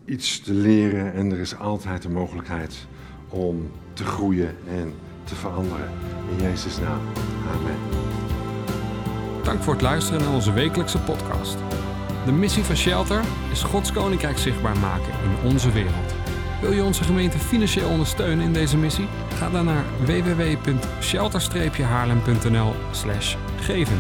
iets 0.06 0.40
te 0.40 0.54
leren 0.54 1.14
en 1.14 1.32
er 1.32 1.40
is 1.40 1.58
altijd 1.58 2.02
de 2.02 2.10
mogelijkheid 2.10 2.88
om 3.30 3.72
te 3.94 4.04
groeien 4.04 4.56
en 4.70 4.94
te 5.24 5.36
veranderen. 5.36 5.90
In 6.32 6.44
Jezus' 6.44 6.80
naam. 6.80 7.02
Amen. 7.60 7.76
Dank 9.44 9.62
voor 9.62 9.74
het 9.74 9.82
luisteren 9.82 10.22
naar 10.22 10.34
onze 10.34 10.54
wekelijkse 10.54 11.00
podcast. 11.00 11.58
De 12.26 12.32
missie 12.32 12.64
van 12.64 12.76
Shelter 12.76 13.22
is 13.52 13.64
Gods 13.64 13.92
Koninkrijk 13.92 14.38
zichtbaar 14.38 14.78
maken 14.78 15.14
in 15.24 15.36
onze 15.52 15.72
wereld. 15.72 16.16
Wil 16.62 16.72
je 16.72 16.84
onze 16.84 17.04
gemeente 17.04 17.40
financieel 17.40 17.90
ondersteunen 17.90 18.46
in 18.46 18.54
deze 18.54 18.78
missie? 18.78 19.08
Ga 19.38 19.50
dan 19.50 19.66
naar 19.66 19.84
www.shelter-haarlem.nl 20.06 22.74
geven. 23.60 23.98